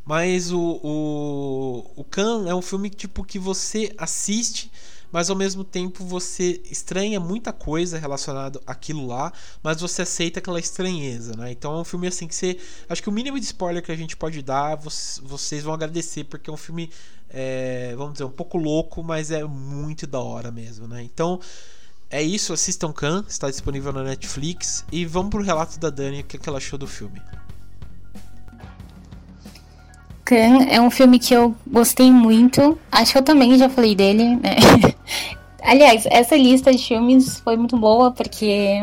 Mas 0.04 0.50
o, 0.50 0.80
o, 0.82 1.90
o 1.96 2.04
Khan 2.04 2.48
é 2.48 2.54
um 2.54 2.62
filme 2.62 2.90
tipo 2.90 3.24
que 3.24 3.38
você 3.38 3.94
assiste, 3.96 4.70
mas 5.12 5.30
ao 5.30 5.36
mesmo 5.36 5.62
tempo 5.62 6.04
você 6.04 6.60
estranha 6.64 7.20
muita 7.20 7.52
coisa 7.52 7.98
relacionada 7.98 8.60
àquilo 8.66 9.06
lá, 9.06 9.32
mas 9.62 9.80
você 9.80 10.02
aceita 10.02 10.40
aquela 10.40 10.58
estranheza, 10.58 11.36
né? 11.36 11.52
Então 11.52 11.76
é 11.76 11.80
um 11.80 11.84
filme 11.84 12.08
assim 12.08 12.26
que 12.26 12.34
você. 12.34 12.58
Acho 12.88 13.02
que 13.02 13.08
o 13.08 13.12
mínimo 13.12 13.38
de 13.38 13.44
spoiler 13.44 13.82
que 13.82 13.92
a 13.92 13.96
gente 13.96 14.16
pode 14.16 14.42
dar, 14.42 14.74
vocês 14.76 15.62
vão 15.62 15.74
agradecer, 15.74 16.24
porque 16.24 16.50
é 16.50 16.52
um 16.52 16.56
filme, 16.56 16.90
é, 17.30 17.94
vamos 17.96 18.14
dizer, 18.14 18.24
um 18.24 18.30
pouco 18.30 18.58
louco, 18.58 19.04
mas 19.04 19.30
é 19.30 19.44
muito 19.44 20.06
da 20.06 20.20
hora 20.20 20.50
mesmo, 20.50 20.88
né? 20.88 21.02
Então. 21.02 21.38
É 22.14 22.20
isso, 22.20 22.52
assistam 22.52 22.92
Khan, 22.92 23.24
está 23.26 23.48
disponível 23.48 23.90
na 23.90 24.02
Netflix. 24.02 24.84
E 24.92 25.06
vamos 25.06 25.30
pro 25.30 25.42
relato 25.42 25.80
da 25.80 25.88
Dani, 25.88 26.20
o 26.20 26.24
que 26.24 26.46
ela 26.46 26.58
achou 26.58 26.78
do 26.78 26.86
filme. 26.86 27.18
Khan 30.24 30.64
é 30.68 30.80
um 30.80 30.90
filme 30.90 31.18
que 31.18 31.34
eu 31.34 31.54
gostei 31.66 32.10
muito. 32.10 32.78
Acho 32.90 33.12
que 33.12 33.18
eu 33.18 33.22
também 33.22 33.56
já 33.58 33.68
falei 33.68 33.94
dele, 33.94 34.36
né? 34.36 34.56
Aliás, 35.62 36.06
essa 36.06 36.36
lista 36.36 36.72
de 36.72 36.84
filmes 36.84 37.40
foi 37.40 37.56
muito 37.56 37.76
boa 37.76 38.10
porque 38.10 38.82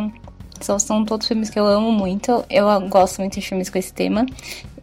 são, 0.62 1.06
todos 1.06 1.28
filmes 1.28 1.50
que 1.50 1.60
eu 1.60 1.68
amo 1.68 1.92
muito. 1.92 2.44
Eu 2.50 2.66
gosto 2.90 3.20
muito 3.20 3.34
de 3.34 3.42
filmes 3.42 3.70
com 3.70 3.78
esse 3.78 3.94
tema. 3.94 4.26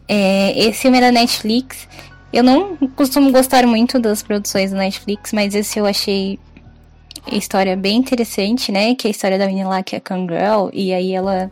É, 0.07 0.57
esse 0.57 0.81
filme 0.81 0.97
é 0.97 1.01
da 1.01 1.11
Netflix. 1.11 1.87
Eu 2.31 2.43
não 2.43 2.75
costumo 2.95 3.31
gostar 3.31 3.65
muito 3.65 3.99
das 3.99 4.21
produções 4.21 4.71
da 4.71 4.77
Netflix, 4.77 5.33
mas 5.33 5.55
esse 5.55 5.79
eu 5.79 5.85
achei 5.85 6.39
a 7.31 7.35
história 7.35 7.75
bem 7.75 7.97
interessante, 7.97 8.71
né? 8.71 8.95
Que 8.95 9.07
é 9.07 9.09
a 9.09 9.11
história 9.11 9.37
da 9.37 9.47
menina 9.47 9.69
lá 9.69 9.83
que 9.83 9.95
é 9.95 9.99
Kangirl. 9.99 10.69
E 10.73 10.93
aí 10.93 11.13
ela 11.13 11.51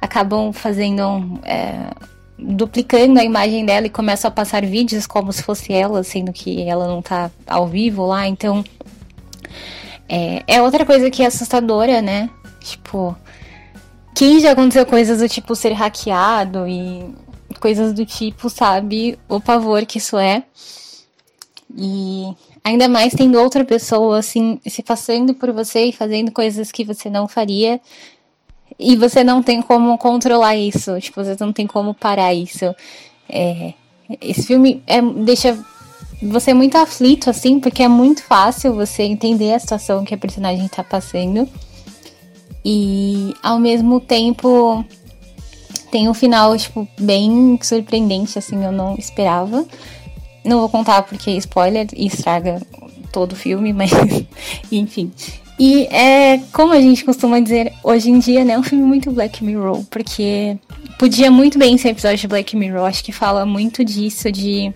acabam 0.00 0.52
fazendo 0.52 1.40
é, 1.44 1.90
duplicando 2.38 3.18
a 3.18 3.24
imagem 3.24 3.66
dela 3.66 3.86
e 3.86 3.90
começam 3.90 4.28
a 4.28 4.32
passar 4.32 4.64
vídeos 4.64 5.06
como 5.06 5.32
se 5.32 5.42
fosse 5.42 5.72
ela, 5.72 6.04
sendo 6.04 6.32
que 6.32 6.62
ela 6.62 6.86
não 6.86 7.02
tá 7.02 7.30
ao 7.46 7.66
vivo 7.66 8.06
lá, 8.06 8.28
então. 8.28 8.64
É, 10.08 10.42
é 10.46 10.62
outra 10.62 10.86
coisa 10.86 11.10
que 11.10 11.22
é 11.22 11.26
assustadora, 11.26 12.00
né? 12.00 12.30
Tipo, 12.60 13.16
quem 14.14 14.40
já 14.40 14.52
aconteceu 14.52 14.86
coisas 14.86 15.18
do 15.18 15.28
tipo 15.28 15.54
ser 15.54 15.72
hackeado 15.72 16.66
e 16.66 17.14
coisas 17.60 17.92
do 17.92 18.06
tipo, 18.06 18.48
sabe 18.48 19.18
o 19.28 19.40
pavor 19.40 19.84
que 19.84 19.98
isso 19.98 20.16
é. 20.16 20.44
E 21.76 22.34
ainda 22.64 22.88
mais 22.88 23.12
tendo 23.14 23.38
outra 23.38 23.64
pessoa 23.64 24.18
assim 24.18 24.60
se 24.66 24.82
passando 24.82 25.34
por 25.34 25.52
você 25.52 25.84
e 25.84 25.92
fazendo 25.92 26.32
coisas 26.32 26.72
que 26.72 26.84
você 26.84 27.10
não 27.10 27.28
faria 27.28 27.80
e 28.78 28.94
você 28.96 29.24
não 29.24 29.42
tem 29.42 29.60
como 29.60 29.98
controlar 29.98 30.56
isso, 30.56 30.98
tipo, 31.00 31.22
você 31.24 31.36
não 31.40 31.52
tem 31.52 31.66
como 31.66 31.92
parar 31.92 32.32
isso. 32.32 32.74
É, 33.28 33.74
esse 34.20 34.46
filme 34.46 34.82
é, 34.86 35.02
deixa 35.02 35.58
você 36.22 36.54
muito 36.54 36.76
aflito, 36.76 37.30
assim, 37.30 37.60
porque 37.60 37.82
é 37.82 37.88
muito 37.88 38.22
fácil 38.22 38.74
você 38.74 39.02
entender 39.02 39.52
a 39.54 39.58
situação 39.58 40.04
que 40.04 40.14
a 40.14 40.18
personagem 40.18 40.66
tá 40.68 40.84
passando. 40.84 41.48
E 42.64 43.34
ao 43.42 43.58
mesmo 43.58 44.00
tempo 44.00 44.84
tem 45.90 46.08
um 46.08 46.14
final, 46.14 46.56
tipo, 46.56 46.86
bem 47.00 47.58
surpreendente, 47.62 48.38
assim, 48.38 48.64
eu 48.64 48.72
não 48.72 48.94
esperava. 48.96 49.66
Não 50.44 50.60
vou 50.60 50.68
contar 50.68 51.02
porque 51.02 51.30
é 51.30 51.36
spoiler 51.36 51.88
e 51.94 52.06
estraga 52.06 52.60
todo 53.12 53.32
o 53.32 53.36
filme, 53.36 53.72
mas 53.74 53.90
enfim. 54.70 55.12
E 55.58 55.86
é, 55.86 56.38
como 56.52 56.72
a 56.72 56.80
gente 56.80 57.04
costuma 57.04 57.40
dizer 57.40 57.72
hoje 57.82 58.10
em 58.10 58.18
dia, 58.18 58.44
né, 58.44 58.52
é 58.52 58.58
um 58.58 58.62
filme 58.62 58.84
muito 58.84 59.10
Black 59.10 59.42
Mirror, 59.42 59.84
porque 59.90 60.56
podia 60.98 61.30
muito 61.30 61.58
bem 61.58 61.76
ser 61.76 61.88
episódio 61.88 62.18
de 62.18 62.28
Black 62.28 62.56
Mirror. 62.56 62.86
Acho 62.86 63.02
que 63.02 63.10
fala 63.10 63.44
muito 63.44 63.84
disso, 63.84 64.30
de 64.30 64.72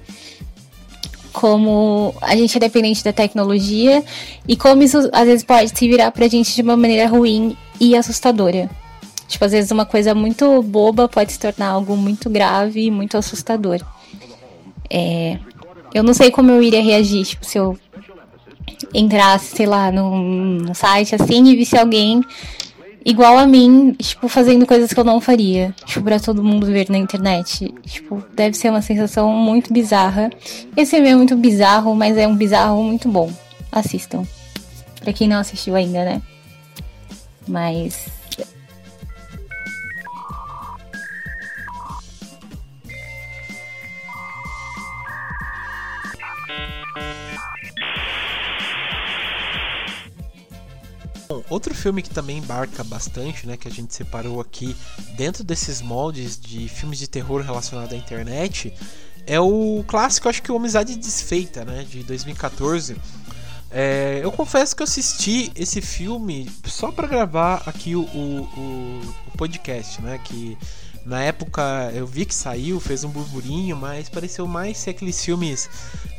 como 1.32 2.14
a 2.20 2.36
gente 2.36 2.56
é 2.56 2.60
dependente 2.60 3.02
da 3.02 3.12
tecnologia 3.12 4.04
e 4.46 4.56
como 4.56 4.82
isso 4.82 5.08
às 5.12 5.26
vezes 5.26 5.44
pode 5.44 5.76
se 5.76 5.88
virar 5.88 6.10
pra 6.10 6.28
gente 6.28 6.54
de 6.54 6.62
uma 6.62 6.76
maneira 6.76 7.08
ruim 7.08 7.56
e 7.80 7.96
assustadora. 7.96 8.68
Tipo, 9.28 9.44
às 9.44 9.52
vezes 9.52 9.70
uma 9.70 9.86
coisa 9.86 10.14
muito 10.14 10.62
boba 10.62 11.08
pode 11.08 11.32
se 11.32 11.38
tornar 11.38 11.68
algo 11.68 11.96
muito 11.96 12.28
grave 12.28 12.86
e 12.86 12.90
muito 12.90 13.16
assustador. 13.16 13.80
É, 14.90 15.38
eu 15.94 16.02
não 16.02 16.12
sei 16.12 16.30
como 16.30 16.50
eu 16.50 16.62
iria 16.62 16.82
reagir, 16.82 17.24
tipo, 17.24 17.46
se 17.46 17.56
eu 17.56 17.78
entrasse, 18.94 19.56
sei 19.56 19.66
lá, 19.66 19.90
num, 19.90 20.72
site 20.74 21.14
assim 21.14 21.44
e 21.46 21.56
visse 21.56 21.76
alguém 21.76 22.22
igual 23.04 23.36
a 23.36 23.46
mim, 23.46 23.92
tipo, 23.98 24.28
fazendo 24.28 24.66
coisas 24.66 24.92
que 24.92 25.00
eu 25.00 25.04
não 25.04 25.20
faria, 25.20 25.74
tipo, 25.84 26.04
pra 26.04 26.20
todo 26.20 26.42
mundo 26.42 26.66
ver 26.66 26.88
na 26.88 26.98
internet. 26.98 27.72
Tipo, 27.84 28.22
deve 28.34 28.56
ser 28.56 28.70
uma 28.70 28.82
sensação 28.82 29.32
muito 29.32 29.72
bizarra. 29.72 30.30
Esse 30.76 30.92
filme 30.92 31.08
é 31.08 31.16
muito 31.16 31.36
bizarro, 31.36 31.94
mas 31.94 32.16
é 32.16 32.26
um 32.28 32.36
bizarro 32.36 32.82
muito 32.82 33.08
bom. 33.08 33.30
Assistam. 33.70 34.24
Pra 35.00 35.12
quem 35.12 35.28
não 35.28 35.38
assistiu 35.38 35.74
ainda, 35.74 36.04
né? 36.04 36.22
Mas 37.48 38.06
Bom, 51.32 51.42
outro 51.48 51.74
filme 51.74 52.02
que 52.02 52.10
também 52.10 52.36
embarca 52.36 52.84
bastante, 52.84 53.46
né, 53.46 53.56
que 53.56 53.66
a 53.66 53.70
gente 53.70 53.94
separou 53.94 54.38
aqui 54.38 54.76
dentro 55.16 55.42
desses 55.42 55.80
moldes 55.80 56.38
de 56.38 56.68
filmes 56.68 56.98
de 56.98 57.08
terror 57.08 57.40
relacionado 57.40 57.94
à 57.94 57.96
internet, 57.96 58.74
é 59.26 59.40
o 59.40 59.82
clássico, 59.88 60.28
acho 60.28 60.42
que 60.42 60.52
o 60.52 60.56
Amizade 60.56 60.94
Desfeita, 60.94 61.64
né, 61.64 61.86
de 61.88 62.02
2014. 62.02 62.98
É, 63.70 64.20
eu 64.22 64.30
confesso 64.30 64.76
que 64.76 64.82
eu 64.82 64.84
assisti 64.84 65.50
esse 65.56 65.80
filme 65.80 66.50
só 66.66 66.92
para 66.92 67.08
gravar 67.08 67.62
aqui 67.64 67.96
o, 67.96 68.02
o, 68.02 69.00
o, 69.32 69.38
podcast, 69.38 70.02
né, 70.02 70.20
que 70.22 70.58
na 71.06 71.22
época 71.22 71.90
eu 71.94 72.06
vi 72.06 72.26
que 72.26 72.34
saiu, 72.34 72.78
fez 72.78 73.04
um 73.04 73.08
burburinho, 73.08 73.74
mas 73.74 74.10
pareceu 74.10 74.46
mais 74.46 74.76
ser 74.76 74.90
aqueles 74.90 75.24
filmes 75.24 75.70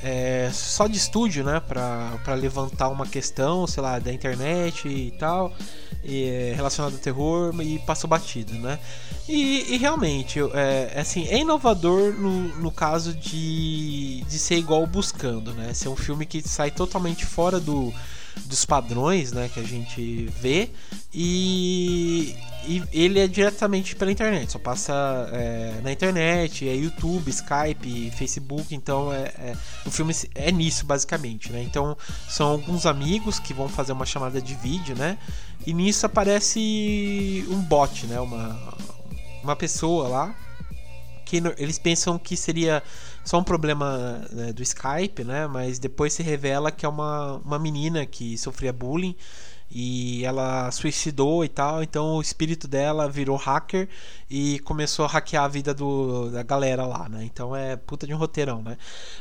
é, 0.04 0.50
só 0.52 0.88
de 0.88 0.98
estúdio, 0.98 1.44
né? 1.44 1.60
Pra 1.60 2.34
levantar 2.36 2.89
uma 2.89 3.06
questão, 3.08 3.66
sei 3.66 3.82
lá, 3.82 4.00
da 4.00 4.12
internet 4.12 4.88
e 4.88 5.12
tal, 5.12 5.54
e, 6.04 6.26
é, 6.26 6.54
relacionado 6.56 6.94
ao 6.94 7.00
terror, 7.00 7.54
e 7.62 7.80
passou 7.80 8.10
batido, 8.10 8.54
né? 8.56 8.78
E, 9.28 9.74
e 9.74 9.78
realmente, 9.78 10.39
é, 10.54 11.00
assim, 11.00 11.26
é 11.28 11.39
inovador 11.39 12.13
no, 12.13 12.50
no 12.60 12.72
caso 12.72 13.13
de, 13.13 14.22
de 14.28 14.38
ser 14.38 14.58
igual 14.58 14.86
Buscando, 14.86 15.54
né? 15.54 15.74
Ser 15.74 15.88
um 15.88 15.96
filme 15.96 16.26
que 16.26 16.42
sai 16.42 16.70
totalmente 16.70 17.26
fora 17.26 17.60
do 17.60 17.94
dos 18.46 18.66
padrões 18.66 19.32
né, 19.32 19.50
que 19.54 19.60
a 19.60 19.63
gente 19.63 20.26
vê 20.42 20.70
e, 21.13 22.36
e 22.65 22.84
ele 22.93 23.19
é 23.19 23.28
diretamente 23.28 23.95
pela 23.95 24.12
internet, 24.12 24.52
só 24.52 24.60
passa 24.60 24.93
é, 25.32 25.82
na 25.84 25.91
internet, 25.91 26.67
é 26.67 26.76
YouTube, 26.76 27.30
Skype, 27.30 28.12
Facebook, 28.12 28.73
então 28.73 29.12
é, 29.12 29.23
é, 29.38 29.58
o 29.86 29.91
filme 29.91 30.13
é 30.34 30.52
nisso 30.52 30.86
basicamente, 30.86 31.52
né? 31.52 31.62
Então 31.62 31.97
são 32.30 32.47
alguns 32.47 32.86
amigos 32.86 33.39
que 33.39 33.54
vão 33.54 33.67
fazer 33.67 33.91
uma 33.91 34.06
chamada 34.06 34.41
de 34.41 34.56
vídeo, 34.56 34.95
né? 34.95 35.17
E 35.65 35.73
nisso 35.73 36.06
aparece 36.06 37.45
um 37.49 37.62
bot, 37.62 38.08
né? 38.08 38.19
Uma, 38.19 38.78
uma 39.43 39.56
pessoa 39.56 40.08
lá 40.08 40.36
que 41.26 41.41
eles 41.58 41.80
pensam 41.80 42.19
que 42.19 42.38
seria 42.38 42.84
só 43.23 43.39
um 43.39 43.43
problema 43.43 44.26
né, 44.32 44.54
do 44.54 44.62
Skype, 44.62 45.23
né? 45.23 45.47
Mas 45.47 45.80
depois 45.80 46.13
se 46.13 46.21
revela 46.21 46.71
que 46.71 46.86
é 46.86 46.89
uma, 46.89 47.38
uma 47.38 47.58
menina 47.58 48.06
que 48.06 48.38
sofria 48.38 48.71
bullying 48.71 49.15
e 49.76 50.24
ela 50.24 50.70
suicidou 50.70 51.44
e 51.44 51.50
tal, 51.50 51.82
então 51.82 52.18
o 52.18 52.22
espírito 52.22 52.68
dela 52.68 53.10
virou 53.10 53.36
hacker 53.36 53.90
e 54.30 54.60
começou 54.60 55.04
a 55.04 55.08
hackear 55.08 55.46
a 55.46 55.48
vida 55.48 55.74
do, 55.74 56.30
da 56.30 56.44
galera 56.44 56.86
lá, 56.86 57.10
né? 57.10 57.24
Então 57.24 57.56
é 57.56 57.76
puta 57.76 58.06
de 58.06 58.14
um 58.14 58.18
roteirão, 58.18 58.62
né? 58.62 58.78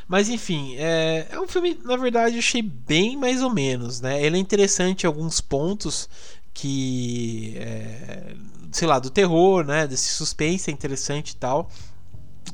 Mas 0.07 0.29
enfim, 0.29 0.75
é, 0.77 1.25
é 1.31 1.39
um 1.39 1.47
filme, 1.47 1.79
na 1.83 1.97
verdade, 1.97 2.35
eu 2.35 2.39
achei 2.39 2.61
bem 2.61 3.17
mais 3.17 3.41
ou 3.41 3.49
menos, 3.49 3.99
né? 3.99 4.23
Ele 4.23 4.37
é 4.37 4.39
interessante 4.39 5.03
em 5.03 5.07
alguns 5.07 5.41
pontos 5.41 6.07
que, 6.53 7.55
é, 7.57 8.35
sei 8.71 8.87
lá, 8.87 8.99
do 8.99 9.09
terror, 9.09 9.65
né? 9.65 9.87
Desse 9.87 10.09
suspense 10.09 10.69
é 10.69 10.73
interessante 10.73 11.31
e 11.31 11.35
tal 11.37 11.67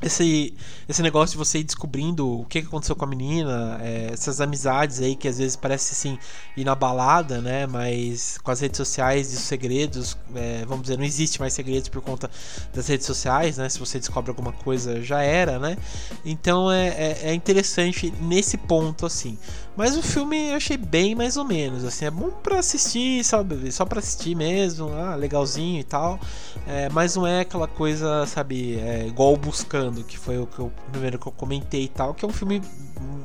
esse, 0.01 0.53
esse 0.87 1.01
negócio 1.01 1.33
de 1.33 1.37
você 1.37 1.59
ir 1.59 1.63
descobrindo 1.63 2.41
o 2.41 2.45
que 2.45 2.59
aconteceu 2.59 2.95
com 2.95 3.03
a 3.03 3.07
menina, 3.07 3.77
é, 3.81 4.09
essas 4.13 4.39
amizades 4.39 5.01
aí 5.01 5.15
que 5.15 5.27
às 5.27 5.37
vezes 5.37 5.55
parece 5.55 5.93
assim 5.93 6.17
ir 6.55 6.63
na 6.63 6.73
balada, 6.73 7.41
né? 7.41 7.67
Mas 7.67 8.37
com 8.37 8.51
as 8.51 8.59
redes 8.61 8.77
sociais 8.77 9.33
e 9.33 9.35
os 9.35 9.41
segredos, 9.41 10.17
é, 10.33 10.63
vamos 10.65 10.83
dizer, 10.83 10.97
não 10.97 11.03
existe 11.03 11.39
mais 11.39 11.53
segredos 11.53 11.89
por 11.89 12.01
conta 12.01 12.29
das 12.73 12.87
redes 12.87 13.05
sociais, 13.05 13.57
né? 13.57 13.67
Se 13.67 13.77
você 13.77 13.99
descobre 13.99 14.31
alguma 14.31 14.53
coisa, 14.53 15.01
já 15.01 15.21
era, 15.21 15.59
né? 15.59 15.77
Então 16.23 16.71
é, 16.71 16.87
é, 16.87 17.19
é 17.23 17.33
interessante 17.33 18.13
nesse 18.21 18.57
ponto, 18.57 19.05
assim. 19.05 19.37
Mas 19.79 19.95
o 19.95 20.01
filme 20.01 20.49
eu 20.49 20.57
achei 20.57 20.75
bem 20.75 21.15
mais 21.15 21.37
ou 21.37 21.45
menos, 21.45 21.85
assim, 21.85 22.03
é 22.03 22.11
bom 22.11 22.31
para 22.31 22.59
assistir, 22.59 23.23
sabe? 23.23 23.71
Só 23.71 23.85
para 23.85 23.99
assistir 23.99 24.35
mesmo, 24.35 24.91
ah, 24.93 25.15
legalzinho 25.15 25.79
e 25.79 25.85
tal. 25.85 26.19
É, 26.67 26.89
mas 26.89 27.15
não 27.15 27.25
é 27.25 27.39
aquela 27.39 27.65
coisa, 27.65 28.25
sabe, 28.25 28.77
é, 28.77 29.07
igual 29.07 29.37
Buscando, 29.37 30.03
que 30.03 30.17
foi 30.17 30.37
o, 30.37 30.45
que 30.45 30.59
eu, 30.59 30.65
o 30.65 30.91
primeiro 30.91 31.17
que 31.17 31.25
eu 31.25 31.31
comentei 31.31 31.83
e 31.83 31.87
tal, 31.87 32.13
que 32.13 32.25
é 32.25 32.27
um 32.27 32.33
filme, 32.33 32.61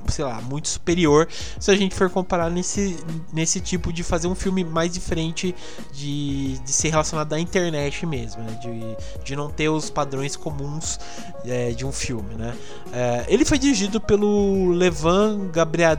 sei 0.07 0.25
lá, 0.25 0.41
muito 0.43 0.69
superior 0.69 1.27
se 1.59 1.73
a 1.73 1.75
gente 1.75 1.93
for 1.93 2.09
comparar 2.09 2.49
nesse, 2.49 2.97
nesse 3.33 3.61
tipo 3.61 3.93
de 3.93 4.05
fazer 4.05 4.29
um 4.29 4.35
filme 4.37 4.63
mais 4.63 4.93
diferente 4.93 5.53
de, 5.93 6.57
de 6.61 6.71
ser 6.71 6.91
relacionado 6.91 7.33
à 7.33 7.41
internet 7.41 8.07
mesmo, 8.07 8.41
né? 8.45 8.57
De, 8.63 9.25
de 9.25 9.35
não 9.35 9.51
ter 9.51 9.69
os 9.71 9.91
padrões 9.91 10.37
comuns 10.37 11.01
é, 11.45 11.73
de 11.73 11.85
um 11.85 11.91
filme, 11.91 12.37
né? 12.37 12.57
É, 12.93 13.25
ele 13.27 13.45
foi 13.45 13.59
dirigido 13.59 14.01
pelo 14.01 14.69
Levan 14.71 15.51
Gabriel 15.51 15.99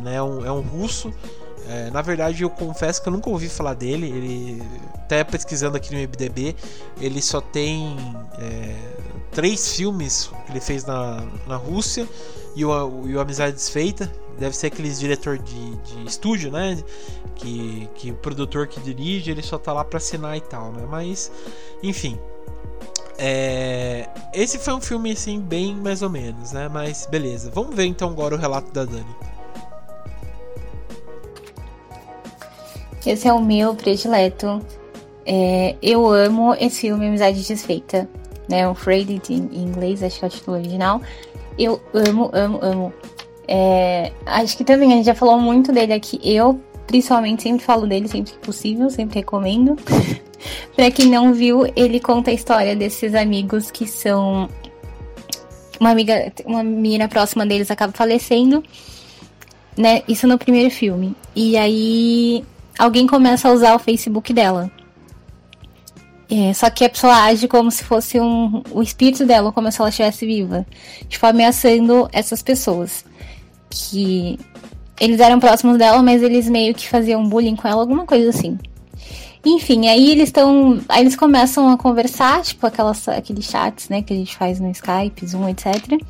Né? 0.00 0.16
É 0.16 0.22
um, 0.22 0.44
é 0.44 0.52
um 0.52 0.60
russo. 0.60 1.12
É, 1.68 1.90
na 1.90 2.00
verdade, 2.00 2.42
eu 2.42 2.50
confesso 2.50 3.02
que 3.02 3.08
eu 3.08 3.12
nunca 3.12 3.28
ouvi 3.28 3.48
falar 3.48 3.74
dele. 3.74 4.06
Ele, 4.06 4.62
até 4.94 5.24
pesquisando 5.24 5.76
aqui 5.76 5.92
no 5.92 6.00
MDB, 6.00 6.54
ele 7.00 7.20
só 7.20 7.40
tem 7.40 7.96
é, 8.38 8.76
três 9.32 9.74
filmes 9.74 10.30
que 10.46 10.52
ele 10.52 10.60
fez 10.60 10.84
na, 10.84 11.24
na 11.46 11.56
Rússia 11.56 12.08
e 12.54 12.64
o, 12.64 13.06
e 13.06 13.16
o 13.16 13.20
Amizade 13.20 13.54
Desfeita. 13.54 14.10
Deve 14.38 14.54
ser 14.54 14.68
aqueles 14.68 15.00
diretor 15.00 15.38
de, 15.38 15.76
de 15.76 16.06
estúdio, 16.06 16.52
né? 16.52 16.82
Que, 17.34 17.88
que 17.94 18.10
o 18.12 18.14
produtor 18.14 18.66
que 18.66 18.80
dirige, 18.80 19.30
ele 19.30 19.42
só 19.42 19.58
tá 19.58 19.72
lá 19.72 19.84
pra 19.84 19.96
assinar 19.96 20.36
e 20.36 20.40
tal, 20.40 20.72
né? 20.72 20.86
Mas, 20.88 21.32
enfim. 21.82 22.18
É, 23.18 24.08
esse 24.34 24.58
foi 24.58 24.74
um 24.74 24.80
filme 24.80 25.10
assim, 25.12 25.40
bem 25.40 25.74
mais 25.74 26.02
ou 26.02 26.10
menos, 26.10 26.52
né? 26.52 26.68
Mas 26.68 27.06
beleza. 27.10 27.50
Vamos 27.52 27.74
ver 27.74 27.86
então 27.86 28.10
agora 28.10 28.34
o 28.34 28.38
relato 28.38 28.70
da 28.72 28.84
Dani. 28.84 29.16
Esse 33.06 33.28
é 33.28 33.32
o 33.32 33.40
meu 33.40 33.74
predileto. 33.74 34.60
É, 35.24 35.76
eu 35.80 36.08
amo 36.08 36.54
esse 36.54 36.82
filme 36.82 37.06
Amizade 37.06 37.42
Desfeita, 37.42 38.08
né? 38.48 38.66
O 38.66 38.72
Afraid 38.72 39.20
em 39.30 39.48
inglês, 39.52 40.02
acho 40.02 40.18
que 40.18 40.24
é 40.24 40.28
o 40.28 40.30
título 40.30 40.56
original. 40.56 41.00
Eu 41.58 41.80
amo, 41.94 42.30
amo, 42.32 42.58
amo. 42.62 42.92
É, 43.48 44.12
acho 44.26 44.56
que 44.56 44.64
também 44.64 44.92
a 44.92 44.96
gente 44.96 45.06
já 45.06 45.14
falou 45.14 45.38
muito 45.38 45.72
dele 45.72 45.92
aqui. 45.92 46.20
Eu, 46.22 46.60
principalmente, 46.86 47.44
sempre 47.44 47.64
falo 47.64 47.86
dele 47.86 48.08
sempre 48.08 48.32
que 48.32 48.38
possível, 48.38 48.90
sempre 48.90 49.20
recomendo. 49.20 49.76
pra 50.74 50.90
quem 50.90 51.06
não 51.06 51.32
viu, 51.32 51.64
ele 51.76 52.00
conta 52.00 52.30
a 52.30 52.34
história 52.34 52.74
desses 52.74 53.14
amigos 53.14 53.70
que 53.70 53.86
são. 53.86 54.48
Uma 55.78 55.90
amiga, 55.90 56.32
uma 56.44 56.64
menina 56.64 57.06
próxima 57.08 57.44
deles 57.44 57.70
acaba 57.70 57.92
falecendo, 57.92 58.64
né? 59.76 60.02
Isso 60.08 60.26
no 60.26 60.38
primeiro 60.38 60.70
filme. 60.70 61.14
E 61.34 61.56
aí 61.56 62.44
alguém 62.78 63.06
começa 63.06 63.48
a 63.48 63.52
usar 63.52 63.74
o 63.74 63.78
Facebook 63.78 64.32
dela. 64.32 64.70
É, 66.28 66.52
só 66.52 66.68
que 66.68 66.84
a 66.84 66.88
pessoa 66.88 67.24
age 67.24 67.46
como 67.46 67.70
se 67.70 67.84
fosse 67.84 68.18
um, 68.18 68.62
o 68.72 68.82
espírito 68.82 69.24
dela, 69.24 69.52
como 69.52 69.70
se 69.70 69.80
ela 69.80 69.90
estivesse 69.90 70.26
viva. 70.26 70.66
Tipo, 71.08 71.26
ameaçando 71.26 72.08
essas 72.12 72.42
pessoas. 72.42 73.04
Que 73.70 74.38
eles 75.00 75.20
eram 75.20 75.38
próximos 75.38 75.78
dela, 75.78 76.02
mas 76.02 76.22
eles 76.22 76.48
meio 76.48 76.74
que 76.74 76.88
faziam 76.88 77.28
bullying 77.28 77.56
com 77.56 77.68
ela, 77.68 77.80
alguma 77.80 78.04
coisa 78.04 78.30
assim. 78.30 78.58
Enfim, 79.44 79.86
aí 79.86 80.10
eles 80.10 80.28
estão. 80.28 80.80
Aí 80.88 81.02
eles 81.02 81.14
começam 81.14 81.68
a 81.68 81.76
conversar, 81.76 82.42
tipo, 82.42 82.66
aquelas, 82.66 83.06
aqueles 83.08 83.44
chats, 83.44 83.88
né, 83.88 84.02
que 84.02 84.12
a 84.12 84.16
gente 84.16 84.36
faz 84.36 84.58
no 84.58 84.70
Skype, 84.70 85.26
Zoom, 85.26 85.48
etc. 85.48 86.00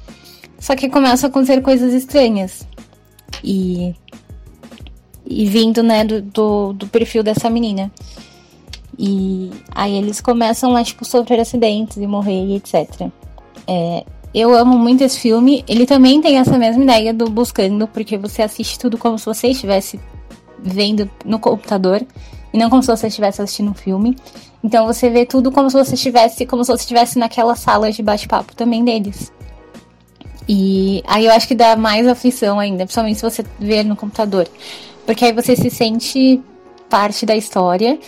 Só 0.58 0.74
que 0.74 0.88
começam 0.88 1.28
a 1.28 1.30
acontecer 1.30 1.60
coisas 1.60 1.92
estranhas. 1.92 2.66
E 3.44 3.94
e 5.26 5.46
vindo, 5.46 5.82
né, 5.82 6.04
do, 6.04 6.22
do, 6.22 6.72
do, 6.72 6.86
perfil 6.86 7.22
dessa 7.22 7.50
menina. 7.50 7.90
E 8.98 9.50
aí 9.74 9.96
eles 9.96 10.20
começam 10.20 10.74
a, 10.74 10.82
tipo, 10.82 11.04
sofrer 11.04 11.40
acidentes 11.40 11.96
e 11.96 12.06
morrer 12.06 12.44
e 12.46 12.56
etc. 12.56 13.10
É, 13.66 14.04
eu 14.32 14.54
amo 14.54 14.78
muito 14.78 15.02
esse 15.02 15.18
filme. 15.18 15.64
Ele 15.68 15.86
também 15.86 16.20
tem 16.20 16.38
essa 16.38 16.56
mesma 16.56 16.82
ideia 16.82 17.12
do 17.12 17.28
buscando, 17.28 17.86
porque 17.88 18.16
você 18.16 18.42
assiste 18.42 18.78
tudo 18.78 18.96
como 18.96 19.18
se 19.18 19.26
você 19.26 19.48
estivesse 19.48 20.00
vendo 20.58 21.10
no 21.24 21.38
computador 21.38 22.04
e 22.52 22.58
não 22.58 22.70
como 22.70 22.82
se 22.82 22.88
você 22.88 23.08
estivesse 23.08 23.42
assistindo 23.42 23.70
um 23.70 23.74
filme. 23.74 24.16
Então 24.62 24.86
você 24.86 25.10
vê 25.10 25.26
tudo 25.26 25.52
como 25.52 25.70
se 25.70 25.76
você 25.76 25.94
estivesse, 25.94 26.46
como 26.46 26.64
se 26.64 26.72
você 26.72 26.82
estivesse 26.82 27.18
naquela 27.18 27.54
sala 27.54 27.90
de 27.92 28.02
bate-papo 28.02 28.54
também 28.54 28.84
deles. 28.84 29.32
E 30.48 31.02
aí 31.06 31.26
eu 31.26 31.32
acho 31.32 31.48
que 31.48 31.54
dá 31.54 31.76
mais 31.76 32.06
aflição 32.06 32.58
ainda, 32.58 32.84
principalmente 32.84 33.16
se 33.16 33.22
você 33.22 33.44
ver 33.58 33.84
no 33.84 33.96
computador. 33.96 34.48
Porque 35.06 35.24
aí 35.24 35.32
você 35.32 35.56
se 35.56 35.70
sente 35.70 36.42
parte 36.90 37.24
da 37.24 37.34
história 37.36 37.98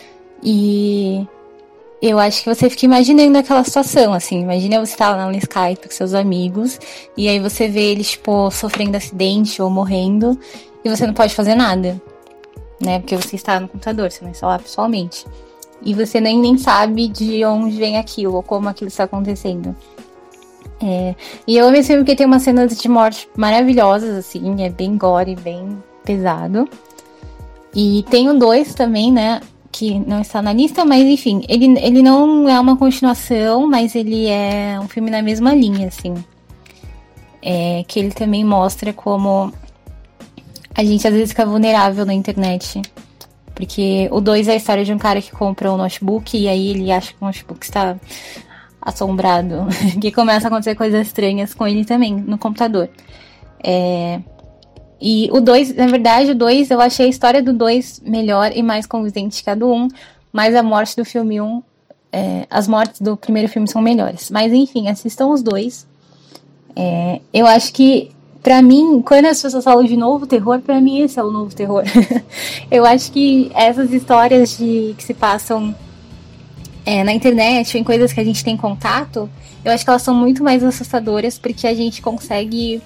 e 0.43 1.27
eu 2.03 2.19
acho 2.19 2.43
que 2.43 2.55
você 2.55 2.69
fica 2.69 2.85
imaginando 2.85 3.39
aquela 3.39 3.65
situação, 3.65 4.13
assim. 4.13 4.43
Imagina 4.43 4.85
você 4.85 4.93
estar 4.93 5.13
tá 5.13 5.17
lá 5.17 5.27
no 5.27 5.37
Skype 5.37 5.89
com 5.89 5.95
seus 5.95 6.13
amigos 6.13 6.79
e 7.17 7.29
aí 7.29 7.39
você 7.39 7.69
vê 7.69 7.93
eles, 7.93 8.11
tipo, 8.11 8.51
sofrendo 8.51 8.97
acidente 8.97 9.63
ou 9.63 9.71
morrendo 9.71 10.39
e 10.85 10.89
você 10.89 11.07
não 11.07 11.15
pode 11.15 11.35
fazer 11.35 11.55
nada 11.55 12.01
né? 12.81 13.01
Porque 13.01 13.17
você 13.17 13.37
está 13.37 13.59
no 13.59 13.69
computador, 13.69 14.11
você 14.11 14.25
não 14.25 14.31
está 14.31 14.47
lá 14.47 14.59
pessoalmente. 14.59 15.27
E 15.83 15.95
você 15.95 16.21
nem, 16.21 16.39
nem 16.39 16.59
sabe 16.59 17.09
de 17.09 17.45
onde 17.45 17.77
vem 17.77 17.99
aquilo 17.99 18.35
ou 18.35 18.43
como 18.43 18.69
aquilo 18.69 18.89
está 18.89 19.05
acontecendo. 19.05 19.75
É, 20.81 21.15
e 21.47 21.57
eu 21.57 21.67
amo 21.67 21.77
esse 21.77 21.89
filme 21.89 22.03
porque 22.03 22.17
tem 22.17 22.27
umas 22.27 22.43
cenas 22.43 22.77
de 22.77 22.89
morte 22.89 23.29
maravilhosas, 23.37 24.17
assim, 24.17 24.63
é 24.63 24.71
bem 24.71 24.97
gore, 24.97 25.35
bem 25.37 25.83
pesado. 26.05 26.69
E 27.75 28.05
tem 28.11 28.29
o 28.29 28.39
2 28.39 28.75
também, 28.75 29.13
né? 29.13 29.41
Que 29.71 29.99
não 29.99 30.21
está 30.21 30.41
na 30.41 30.53
lista, 30.53 30.85
mas 30.85 31.05
enfim, 31.05 31.45
ele, 31.49 31.79
ele 31.79 32.03
não 32.03 32.49
é 32.49 32.59
uma 32.59 32.77
continuação, 32.77 33.67
mas 33.67 33.95
ele 33.95 34.27
é 34.27 34.79
um 34.81 34.89
filme 34.89 35.11
na 35.11 35.23
mesma 35.23 35.55
linha, 35.55 35.89
assim. 35.89 36.15
É, 37.43 37.85
que 37.87 37.99
ele 38.01 38.11
também 38.11 38.45
mostra 38.45 38.93
como 38.93 39.53
a 40.75 40.85
gente 40.85 41.07
às 41.07 41.13
vezes 41.13 41.31
fica 41.31 41.45
vulnerável 41.45 42.07
na 42.07 42.15
internet. 42.15 42.81
Porque 43.53 44.09
o 44.13 44.21
2 44.21 44.47
é 44.47 44.53
a 44.53 44.57
história 44.57 44.85
de 44.85 44.93
um 44.93 44.99
cara 44.99 45.21
que 45.21 45.33
compra 45.33 45.73
um 45.73 45.77
notebook 45.77 46.39
e 46.39 46.47
aí 46.47 46.71
ele 46.71 46.93
acha 46.93 47.13
que 47.13 47.17
o 47.21 47.25
notebook 47.25 47.65
está 47.65 47.97
assombrado. 48.81 49.67
que 50.01 50.13
começa 50.13 50.47
a 50.47 50.49
acontecer 50.49 50.77
coisas 50.77 51.09
estranhas 51.09 51.53
com 51.53 51.67
ele 51.67 51.85
também, 51.85 52.15
no 52.15 52.39
computador. 52.39 52.89
É... 53.61 54.21
E 55.01 55.29
o 55.33 55.41
2, 55.41 55.75
na 55.77 55.87
verdade, 55.87 56.33
o 56.33 56.35
2, 56.35 56.71
eu 56.71 56.81
achei 56.81 57.07
a 57.07 57.09
história 57.09 57.43
do 57.43 57.53
2 57.53 58.03
melhor 58.05 58.51
e 58.55 58.63
mais 58.63 58.87
convincente 58.87 59.43
que 59.43 59.51
a 59.51 59.55
do 59.55 59.69
1, 59.69 59.75
um, 59.75 59.89
mas 60.33 60.55
a 60.55 60.63
morte 60.63 60.97
do 60.97 61.05
filme 61.05 61.41
1, 61.41 61.45
um, 61.45 61.63
é... 62.13 62.47
as 62.51 62.67
mortes 62.67 63.01
do 63.01 63.17
primeiro 63.17 63.49
filme 63.49 63.69
são 63.69 63.81
melhores. 63.81 64.31
Mas 64.31 64.53
enfim, 64.53 64.89
assistam 64.89 65.29
os 65.29 65.43
dois. 65.43 65.87
É... 66.75 67.21
Eu 67.33 67.47
acho 67.47 67.73
que 67.73 68.11
para 68.43 68.63
mim, 68.63 69.03
quando 69.03 69.27
as 69.27 69.43
pessoas 69.43 69.65
falam 69.65 69.85
de 69.85 69.97
novo 69.97 70.27
terror, 70.27 70.61
para 70.61 70.81
mim 70.81 71.01
esse 71.01 71.19
é 71.19 71.23
o 71.23 71.31
novo 71.31 71.55
terror. 71.55 71.85
eu 72.71 72.85
acho 72.85 73.13
que 73.13 73.51
essas 73.55 73.93
histórias 73.93 74.57
de 74.57 74.95
que 74.97 75.05
se 75.05 75.15
passam 75.15 75.75
é, 76.87 77.05
na 77.05 77.13
internet 77.13 77.77
ou 77.77 77.81
em 77.81 77.85
coisas 77.85 78.13
que 78.13 78.21
a 78.21 78.25
gente 78.25 78.43
tem 78.43 78.57
contato, 78.57 79.29
eu 79.65 79.71
acho 79.71 79.85
que 79.85 79.91
elas 79.91 80.03
são 80.03 80.15
muito 80.15 80.43
mais 80.43 80.65
assustadoras 80.65 81.39
porque 81.39 81.67
a 81.67 81.75
gente 81.75 82.01
consegue 82.01 82.81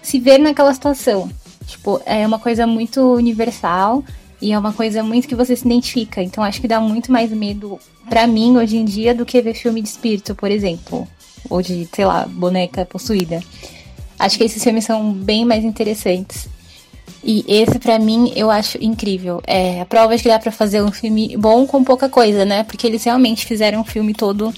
se 0.00 0.20
ver 0.20 0.38
naquela 0.38 0.72
situação. 0.72 1.28
Tipo, 1.66 2.00
é 2.04 2.26
uma 2.26 2.38
coisa 2.38 2.66
muito 2.66 3.00
universal 3.14 4.04
e 4.40 4.52
é 4.52 4.58
uma 4.58 4.72
coisa 4.72 5.02
muito 5.02 5.28
que 5.28 5.34
você 5.34 5.54
se 5.54 5.64
identifica. 5.64 6.22
Então 6.22 6.42
acho 6.42 6.60
que 6.60 6.68
dá 6.68 6.80
muito 6.80 7.12
mais 7.12 7.30
medo 7.30 7.78
para 8.08 8.26
mim 8.26 8.56
hoje 8.56 8.76
em 8.76 8.84
dia 8.84 9.14
do 9.14 9.24
que 9.24 9.40
ver 9.40 9.54
filme 9.54 9.80
de 9.80 9.88
espírito, 9.88 10.34
por 10.34 10.50
exemplo, 10.50 11.06
ou 11.48 11.62
de, 11.62 11.88
sei 11.92 12.04
lá, 12.04 12.26
boneca 12.26 12.84
possuída. 12.84 13.40
Acho 14.18 14.38
que 14.38 14.44
esses 14.44 14.62
filmes 14.62 14.84
são 14.84 15.12
bem 15.12 15.44
mais 15.44 15.64
interessantes. 15.64 16.48
E 17.24 17.44
esse, 17.46 17.78
para 17.78 17.98
mim, 18.00 18.32
eu 18.34 18.50
acho 18.50 18.78
incrível. 18.80 19.40
É 19.46 19.80
a 19.80 19.84
prova 19.84 20.16
de 20.16 20.22
que 20.22 20.28
dá 20.28 20.38
pra 20.38 20.50
fazer 20.50 20.82
um 20.82 20.90
filme 20.90 21.36
bom 21.36 21.66
com 21.66 21.84
pouca 21.84 22.08
coisa, 22.08 22.44
né? 22.44 22.64
Porque 22.64 22.86
eles 22.86 23.04
realmente 23.04 23.46
fizeram 23.46 23.80
um 23.80 23.84
filme 23.84 24.12
todo 24.12 24.52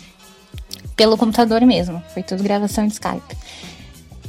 pelo 0.96 1.16
computador 1.16 1.60
mesmo. 1.62 2.02
Foi 2.14 2.22
tudo 2.22 2.42
gravação 2.42 2.86
de 2.86 2.94
Skype. 2.94 3.36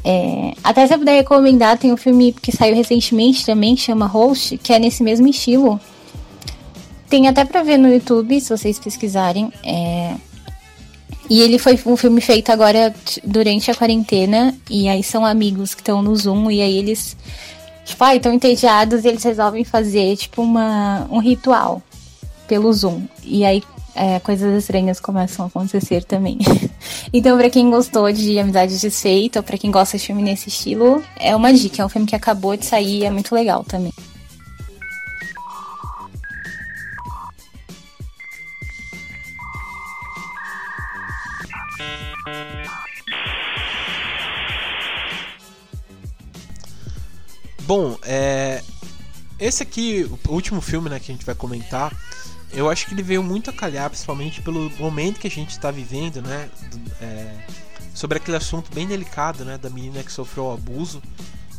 É, 0.08 0.54
até 0.64 0.86
se 0.86 0.94
eu 0.94 1.00
puder 1.00 1.16
recomendar, 1.16 1.80
tem 1.80 1.92
um 1.92 1.98
filme 1.98 2.32
que 2.32 2.52
saiu 2.52 2.76
recentemente 2.76 3.44
também, 3.44 3.76
chama 3.76 4.06
Host, 4.06 4.56
que 4.60 4.72
é 4.72 4.78
nesse 4.78 5.02
mesmo 5.02 5.28
estilo. 5.28 5.80
Tem 7.10 7.28
até 7.28 7.44
pra 7.44 7.64
ver 7.64 7.78
no 7.78 7.92
YouTube, 7.92 8.40
se 8.40 8.56
vocês 8.56 8.78
pesquisarem. 8.78 9.52
É, 9.64 10.14
e 11.28 11.42
ele 11.42 11.58
foi 11.58 11.80
um 11.88 11.98
filme 11.98 12.22
feito 12.22 12.52
agora 12.52 12.94
durante 13.24 13.72
a 13.72 13.76
quarentena. 13.76 14.56
E 14.70 14.88
aí 14.88 15.04
são 15.04 15.26
amigos 15.26 15.74
que 15.74 15.82
estão 15.82 16.02
no 16.04 16.16
Zoom. 16.16 16.52
E 16.52 16.62
aí 16.62 16.78
eles, 16.78 17.18
tipo, 17.84 18.04
ah, 18.04 18.16
estão 18.16 18.32
entediados 18.32 19.04
e 19.04 19.08
eles 19.08 19.24
resolvem 19.24 19.64
fazer, 19.64 20.16
tipo, 20.18 20.44
uma, 20.44 21.08
um 21.10 21.18
ritual 21.18 21.82
pelo 22.48 22.72
Zoom. 22.72 23.04
E 23.24 23.44
aí 23.44 23.64
é, 23.96 24.20
coisas 24.20 24.64
estranhas 24.64 25.00
começam 25.00 25.46
a 25.46 25.48
acontecer 25.48 26.04
também. 26.04 26.38
então, 27.14 27.38
para 27.38 27.50
quem 27.50 27.70
gostou 27.70 28.12
de 28.12 28.38
Amizade 28.38 28.78
Desfeita, 28.78 29.40
ou 29.40 29.44
pra 29.44 29.58
quem 29.58 29.72
gosta 29.72 29.98
de 29.98 30.06
filme 30.06 30.22
nesse 30.22 30.50
estilo, 30.50 31.02
é 31.18 31.36
uma 31.36 31.54
dica. 31.54 31.82
É 31.82 31.86
um 31.86 31.90
filme 31.90 32.06
que 32.06 32.16
acabou 32.16 32.58
de 32.58 32.66
sair 32.66 33.00
e 33.00 33.06
é 33.06 33.10
muito 33.10 33.34
legal 33.34 33.64
também. 33.64 33.94
Bom, 47.66 47.98
é, 48.04 48.62
esse 49.40 49.64
aqui, 49.64 50.08
o 50.28 50.32
último 50.32 50.62
filme 50.62 50.88
né, 50.88 51.00
que 51.00 51.12
a 51.12 51.16
gente 51.16 51.26
vai 51.26 51.34
comentar, 51.34 51.92
eu 52.56 52.70
acho 52.70 52.88
que 52.88 52.94
ele 52.94 53.04
veio 53.04 53.22
muito 53.22 53.50
a 53.50 53.54
calhar, 53.54 53.90
principalmente 53.90 54.42
pelo 54.42 54.70
momento 54.80 55.20
que 55.20 55.28
a 55.28 55.32
gente 55.32 55.52
está 55.52 55.70
vivendo, 55.70 56.22
né? 56.22 56.50
É, 57.02 57.46
sobre 57.94 58.18
aquele 58.18 58.38
assunto 58.38 58.74
bem 58.74 58.88
delicado, 58.88 59.44
né? 59.44 59.58
Da 59.58 59.70
menina 59.70 60.04
que 60.04 60.12
sofreu 60.12 60.52
abuso 60.52 61.02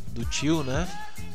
do 0.09 0.25
tio, 0.25 0.65
né? 0.65 0.89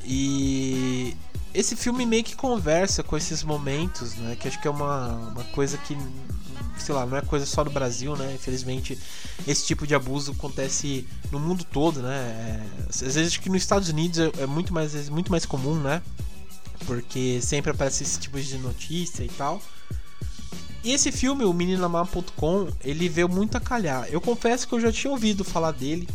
E 0.03 1.15
esse 1.53 1.75
filme 1.75 2.05
meio 2.05 2.23
que 2.23 2.35
conversa 2.35 3.03
com 3.03 3.15
esses 3.15 3.43
momentos, 3.43 4.15
né? 4.15 4.35
Que 4.35 4.47
acho 4.47 4.59
que 4.59 4.67
é 4.67 4.71
uma, 4.71 5.09
uma 5.09 5.43
coisa 5.45 5.77
que 5.77 5.95
sei 6.77 6.95
lá, 6.95 7.05
não 7.05 7.17
é 7.17 7.21
coisa 7.21 7.45
só 7.45 7.63
do 7.63 7.69
Brasil, 7.69 8.15
né? 8.15 8.33
Infelizmente, 8.33 8.97
esse 9.47 9.65
tipo 9.65 9.85
de 9.85 9.93
abuso 9.93 10.31
acontece 10.31 11.07
no 11.31 11.39
mundo 11.39 11.63
todo, 11.63 12.01
né? 12.01 12.17
É, 12.17 12.63
às 12.89 13.15
vezes 13.15 13.37
que 13.37 13.49
nos 13.49 13.61
Estados 13.61 13.89
Unidos 13.89 14.19
é, 14.19 14.31
é 14.39 14.45
muito 14.45 14.73
mais, 14.73 14.95
é 14.95 15.11
muito 15.11 15.31
mais 15.31 15.45
comum, 15.45 15.75
né? 15.75 16.01
Porque 16.85 17.39
sempre 17.41 17.71
aparece 17.71 18.03
esse 18.03 18.19
tipo 18.19 18.39
de 18.39 18.57
notícia 18.57 19.23
e 19.23 19.29
tal. 19.29 19.61
E 20.83 20.91
esse 20.91 21.11
filme, 21.11 21.45
o 21.45 21.53
meninamar.com, 21.53 22.67
ele 22.83 23.07
veio 23.07 23.29
muito 23.29 23.55
a 23.55 23.59
calhar. 23.59 24.07
Eu 24.09 24.19
confesso 24.19 24.67
que 24.67 24.73
eu 24.73 24.79
já 24.79 24.91
tinha 24.91 25.11
ouvido 25.11 25.43
falar 25.43 25.71
dele, 25.71 26.09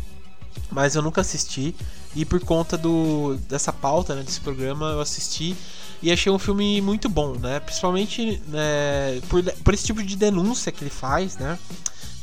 mas 0.69 0.95
eu 0.95 1.01
nunca 1.01 1.21
assisti. 1.21 1.73
E 2.15 2.25
por 2.25 2.39
conta 2.41 2.77
do, 2.77 3.37
dessa 3.47 3.71
pauta, 3.71 4.15
né, 4.15 4.23
desse 4.23 4.41
programa, 4.41 4.87
eu 4.87 4.99
assisti 4.99 5.55
e 6.01 6.11
achei 6.11 6.31
um 6.31 6.39
filme 6.39 6.81
muito 6.81 7.07
bom, 7.07 7.33
né? 7.33 7.59
Principalmente 7.59 8.41
né, 8.47 9.21
por, 9.29 9.43
por 9.43 9.73
esse 9.73 9.85
tipo 9.85 10.03
de 10.03 10.15
denúncia 10.15 10.71
que 10.71 10.83
ele 10.83 10.91
faz, 10.91 11.37
né? 11.37 11.57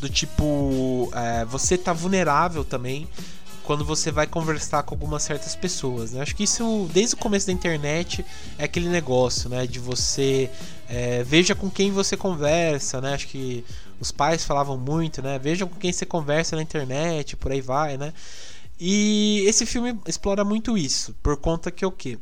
Do 0.01 0.09
tipo, 0.09 1.11
é, 1.15 1.45
você 1.47 1.79
tá 1.79 1.93
vulnerável 1.93 2.65
também 2.65 3.09
quando 3.65 3.85
você 3.85 4.11
vai 4.11 4.27
conversar 4.27 4.83
com 4.83 4.95
algumas 4.95 5.23
certas 5.23 5.57
pessoas. 5.57 6.13
Né? 6.13 6.21
Acho 6.21 6.37
que 6.37 6.45
isso, 6.45 6.89
desde 6.93 7.15
o 7.15 7.19
começo 7.19 7.47
da 7.47 7.53
internet, 7.53 8.25
é 8.59 8.65
aquele 8.65 8.89
negócio, 8.89 9.49
né? 9.49 9.67
De 9.67 9.79
você 9.79 10.51
é, 10.89 11.23
veja 11.25 11.55
com 11.55 11.71
quem 11.71 11.91
você 11.91 12.17
conversa, 12.17 13.01
né? 13.01 13.15
Acho 13.15 13.27
que 13.29 13.65
os 13.99 14.13
pais 14.13 14.45
falavam 14.45 14.77
muito, 14.77 15.23
né? 15.23 15.39
Veja 15.39 15.67
com 15.67 15.75
quem 15.77 15.93
você 15.93 16.07
conversa 16.07 16.57
na 16.57 16.63
internet, 16.63 17.37
por 17.37 17.51
aí 17.51 17.61
vai, 17.61 17.97
né? 17.97 18.13
E 18.79 19.45
esse 19.47 19.65
filme 19.65 19.99
explora 20.07 20.45
muito 20.45 20.77
isso, 20.77 21.15
por 21.23 21.37
conta 21.37 21.71
que 21.71 21.87
o 21.87 21.93
quê? 21.93 22.19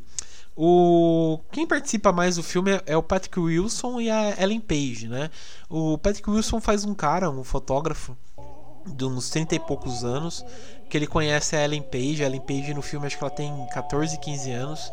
O 0.55 1.39
quem 1.51 1.65
participa 1.65 2.11
mais 2.11 2.35
do 2.35 2.43
filme 2.43 2.71
é, 2.71 2.83
é, 2.85 2.97
o 2.97 3.01
Patrick 3.01 3.39
Wilson 3.39 3.99
e 3.99 4.09
a 4.09 4.39
Ellen 4.39 4.59
Page, 4.59 5.07
né? 5.07 5.29
O 5.67 5.97
Patrick 5.97 6.29
Wilson 6.29 6.61
faz 6.61 6.85
um 6.85 6.93
cara, 6.93 7.29
um 7.29 7.43
fotógrafo 7.43 8.15
de 8.85 9.05
uns 9.05 9.29
30 9.29 9.55
e 9.55 9.59
poucos 9.59 10.03
anos, 10.03 10.45
que 10.89 10.97
ele 10.97 11.07
conhece 11.07 11.55
a 11.55 11.63
Ellen 11.63 11.81
Page. 11.81 12.23
A 12.23 12.27
Ellen 12.27 12.41
Page 12.41 12.73
no 12.73 12.81
filme 12.81 13.05
acho 13.05 13.17
que 13.17 13.23
ela 13.23 13.31
tem 13.31 13.51
14, 13.73 14.17
15 14.19 14.51
anos. 14.51 14.91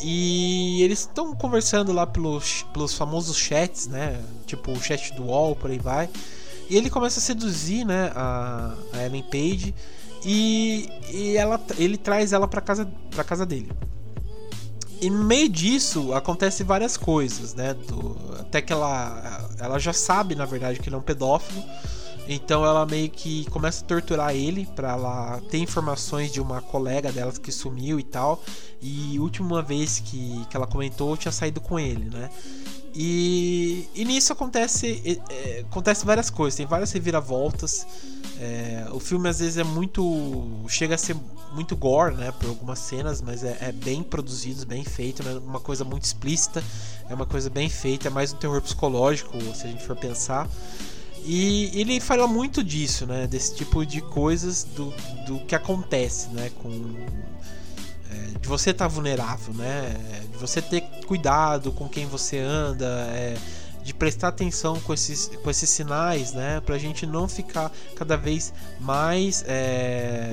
E 0.00 0.82
eles 0.82 1.00
estão 1.00 1.34
conversando 1.34 1.92
lá 1.92 2.06
pelos, 2.06 2.64
pelos 2.72 2.94
famosos 2.94 3.36
chats, 3.36 3.86
né? 3.86 4.20
Tipo 4.46 4.72
o 4.72 4.82
chat 4.82 5.12
do 5.14 5.24
UOL, 5.24 5.54
por 5.54 5.70
aí 5.70 5.78
vai. 5.78 6.08
E 6.68 6.76
ele 6.76 6.90
começa 6.90 7.20
a 7.20 7.22
seduzir, 7.22 7.84
né, 7.84 8.10
a, 8.14 8.74
a 8.92 9.04
Ellen 9.04 9.22
Page 9.22 9.74
e, 10.24 10.88
e 11.10 11.36
ela, 11.36 11.60
ele 11.76 11.98
traz 11.98 12.32
ela 12.32 12.48
para 12.48 12.60
casa, 12.60 12.90
pra 13.10 13.22
casa 13.22 13.44
dele. 13.44 13.70
e 15.00 15.10
no 15.10 15.22
meio 15.22 15.48
disso 15.48 16.14
acontece 16.14 16.64
várias 16.64 16.96
coisas, 16.96 17.54
né? 17.54 17.74
Do, 17.74 18.16
até 18.40 18.62
que 18.62 18.72
ela, 18.72 19.50
ela 19.58 19.78
já 19.78 19.92
sabe, 19.92 20.34
na 20.34 20.46
verdade, 20.46 20.80
que 20.80 20.88
ele 20.88 20.96
é 20.96 20.98
um 20.98 21.02
pedófilo. 21.02 21.62
Então 22.26 22.64
ela 22.64 22.86
meio 22.86 23.10
que 23.10 23.44
começa 23.50 23.84
a 23.84 23.86
torturar 23.86 24.34
ele 24.34 24.66
para 24.74 24.92
ela 24.92 25.40
ter 25.50 25.58
informações 25.58 26.32
de 26.32 26.40
uma 26.40 26.60
colega 26.62 27.12
dela 27.12 27.32
que 27.32 27.52
sumiu 27.52 28.00
e 28.00 28.02
tal. 28.02 28.42
E 28.80 29.18
última 29.18 29.62
vez 29.62 30.00
que, 30.00 30.44
que 30.48 30.56
ela 30.56 30.66
comentou, 30.66 31.16
tinha 31.16 31.32
saído 31.32 31.60
com 31.60 31.78
ele, 31.78 32.08
né? 32.10 32.30
E, 32.94 33.88
e 33.92 34.04
nisso 34.04 34.32
acontece, 34.32 35.20
é, 35.28 35.64
acontece 35.68 36.06
várias 36.06 36.30
coisas, 36.30 36.56
tem 36.56 36.64
várias 36.64 36.92
reviravoltas. 36.92 37.86
É, 38.40 38.86
o 38.92 39.00
filme 39.00 39.28
às 39.28 39.40
vezes 39.40 39.58
é 39.58 39.64
muito. 39.64 40.64
chega 40.68 40.94
a 40.94 40.98
ser 40.98 41.16
muito 41.52 41.76
gore, 41.76 42.14
né? 42.14 42.32
Por 42.32 42.48
algumas 42.48 42.78
cenas, 42.78 43.20
mas 43.20 43.42
é, 43.42 43.56
é 43.60 43.72
bem 43.72 44.02
produzido, 44.02 44.64
bem 44.64 44.84
feito, 44.84 45.22
é 45.28 45.38
uma 45.38 45.60
coisa 45.60 45.84
muito 45.84 46.04
explícita, 46.04 46.62
é 47.08 47.14
uma 47.14 47.26
coisa 47.26 47.50
bem 47.50 47.68
feita, 47.68 48.08
é 48.08 48.10
mais 48.10 48.32
um 48.32 48.36
terror 48.36 48.62
psicológico, 48.62 49.38
se 49.54 49.66
a 49.66 49.70
gente 49.70 49.84
for 49.84 49.96
pensar. 49.96 50.48
E 51.24 51.70
ele 51.74 52.00
fala 52.00 52.26
muito 52.26 52.62
disso, 52.62 53.06
né? 53.06 53.26
Desse 53.26 53.54
tipo 53.54 53.84
de 53.84 54.00
coisas 54.02 54.62
do, 54.62 54.92
do 55.26 55.40
que 55.46 55.54
acontece, 55.54 56.28
né? 56.28 56.50
Com 56.62 56.70
é, 58.10 58.38
de 58.38 58.46
você 58.46 58.70
estar 58.70 58.84
tá 58.84 58.88
vulnerável, 58.88 59.54
né? 59.54 59.96
De 60.30 60.38
você 60.38 60.60
ter 60.60 60.82
cuidado 61.06 61.72
com 61.72 61.88
quem 61.88 62.06
você 62.06 62.38
anda, 62.38 62.86
é, 63.10 63.36
de 63.82 63.94
prestar 63.94 64.28
atenção 64.28 64.78
com 64.80 64.92
esses, 64.92 65.30
com 65.42 65.50
esses 65.50 65.70
sinais, 65.70 66.32
né? 66.32 66.60
Pra 66.60 66.76
gente 66.76 67.06
não 67.06 67.26
ficar 67.26 67.72
cada 67.96 68.16
vez 68.16 68.52
mais 68.78 69.44
é, 69.46 70.30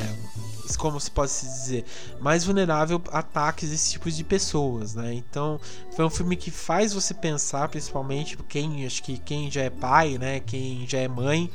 como 0.76 1.00
se 1.00 1.10
pode 1.10 1.32
se 1.32 1.46
dizer, 1.46 1.86
mais 2.20 2.44
vulnerável 2.44 3.02
a 3.12 3.20
ataques 3.20 3.70
desse 3.70 3.92
tipo 3.92 4.12
de 4.12 4.24
pessoas, 4.24 4.94
né? 4.94 5.14
Então, 5.14 5.60
foi 5.96 6.06
um 6.06 6.10
filme 6.10 6.36
que 6.36 6.52
faz 6.52 6.94
você 6.94 7.14
pensar, 7.14 7.70
principalmente 7.70 8.38
quem, 8.50 8.86
acho 8.86 9.02
que 9.02 9.18
quem 9.18 9.50
já 9.50 9.62
é 9.62 9.70
pai, 9.70 10.18
né, 10.18 10.40
quem 10.40 10.86
já 10.88 11.00
é 11.00 11.08
mãe, 11.08 11.50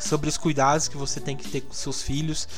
sobre 0.00 0.28
os 0.28 0.36
cuidados 0.36 0.88
que 0.88 0.96
você 0.96 1.20
tem 1.20 1.36
que 1.36 1.48
ter 1.48 1.60
com 1.60 1.72
seus 1.72 2.02
filhos. 2.02 2.48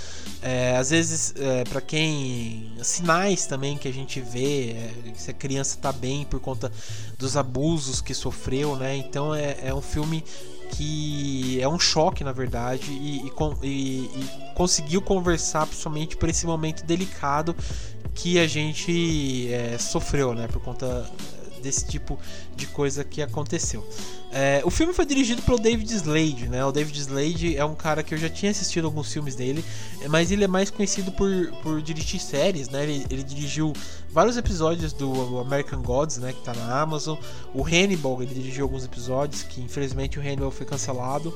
É, 0.41 0.77
às 0.77 0.91
vezes, 0.91 1.35
é, 1.37 1.65
para 1.65 1.81
quem. 1.81 2.73
sinais 2.83 3.47
também 3.47 3.77
que 3.77 3.89
a 3.89 3.93
gente 3.93 4.21
vê, 4.21 4.71
é, 4.71 4.93
se 5.17 5.31
a 5.31 5.35
criança 5.35 5.77
está 5.77 5.93
bem 5.93 6.25
por 6.25 6.41
conta 6.41 6.71
dos 7.19 7.37
abusos 7.37 8.01
que 8.01 8.15
sofreu, 8.15 8.77
né? 8.77 8.97
Então 8.97 9.35
é, 9.35 9.57
é 9.63 9.75
um 9.75 9.83
filme 9.83 10.25
que 10.73 11.61
é 11.61 11.69
um 11.69 11.79
choque, 11.79 12.25
na 12.25 12.33
verdade, 12.33 12.91
e, 12.91 13.31
e, 13.63 13.69
e, 13.69 14.55
conseguiu 14.55 15.03
conversar 15.03 15.67
principalmente 15.67 16.17
por 16.17 16.29
esse 16.29 16.47
momento 16.47 16.85
delicado 16.85 17.55
que 18.15 18.39
a 18.39 18.47
gente 18.47 19.53
é, 19.53 19.77
sofreu, 19.79 20.35
né, 20.35 20.47
por 20.49 20.61
conta 20.61 21.09
desse 21.63 21.87
tipo 21.87 22.19
de 22.55 22.67
coisa 22.67 23.05
que 23.05 23.23
aconteceu. 23.23 23.87
É, 24.31 24.63
o 24.65 24.71
filme 24.71 24.93
foi 24.93 25.05
dirigido 25.05 25.43
pelo 25.43 25.59
David 25.59 25.93
Slade, 25.93 26.49
né? 26.49 26.65
O 26.65 26.73
David 26.73 26.99
Slade 26.99 27.57
é 27.57 27.65
um 27.65 27.75
cara 27.75 28.03
que 28.03 28.15
eu 28.15 28.19
já 28.19 28.29
tinha 28.29 28.51
assistido 28.51 28.87
alguns 28.87 29.13
filmes 29.13 29.35
dele, 29.35 29.65
mas 30.09 30.31
ele 30.31 30.43
é 30.43 30.49
mais 30.49 30.71
conhecido 30.71 31.13
por, 31.13 31.31
por 31.63 31.83
dirigir 31.83 32.21
séries, 32.21 32.69
né? 32.69 32.83
Ele, 32.83 33.07
ele 33.11 33.23
dirigiu 33.23 33.73
vários 34.11 34.37
episódios 34.37 34.93
do 34.93 35.39
American 35.39 35.83
Gods, 35.83 36.19
né? 36.19 36.33
Que 36.33 36.43
tá 36.43 36.55
na 36.55 36.81
Amazon. 36.81 37.19
O 37.55 37.63
Hannibal, 37.63 38.23
ele 38.23 38.35
dirigiu 38.35 38.65
alguns 38.65 38.85
episódios, 38.85 39.43
que 39.43 39.61
infelizmente 39.61 40.19
o 40.19 40.23
Hannibal 40.23 40.51
foi 40.51 40.67
cancelado. 40.67 41.35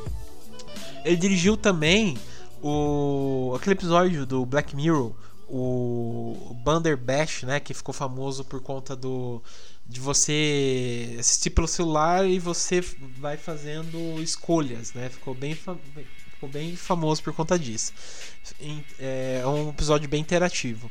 Ele 1.05 1.17
dirigiu 1.17 1.57
também 1.57 2.17
o 2.63 3.53
aquele 3.55 3.75
episódio 3.75 4.27
do 4.27 4.45
Black 4.45 4.75
Mirror, 4.75 5.13
o 5.49 6.57
Bandersnatch, 6.65 7.45
né, 7.45 7.61
que 7.61 7.73
ficou 7.73 7.95
famoso 7.95 8.45
por 8.45 8.61
conta 8.61 8.97
do 8.97 9.43
de 9.89 10.01
você 10.01 11.17
assistir 11.19 11.51
pelo 11.51 11.69
celular 11.69 12.27
e 12.27 12.39
você 12.39 12.85
vai 13.19 13.37
fazendo 13.37 14.21
escolhas, 14.21 14.93
né? 14.93 15.09
Ficou 15.09 15.35
bem, 15.35 15.55
ficou 15.55 16.49
bem 16.49 16.75
famoso 16.75 17.23
por 17.23 17.33
conta 17.33 17.59
disso. 17.59 17.93
É, 18.99 19.41
é 19.43 19.47
um 19.47 19.71
episódio 19.71 20.09
bem 20.09 20.21
interativo. 20.21 20.91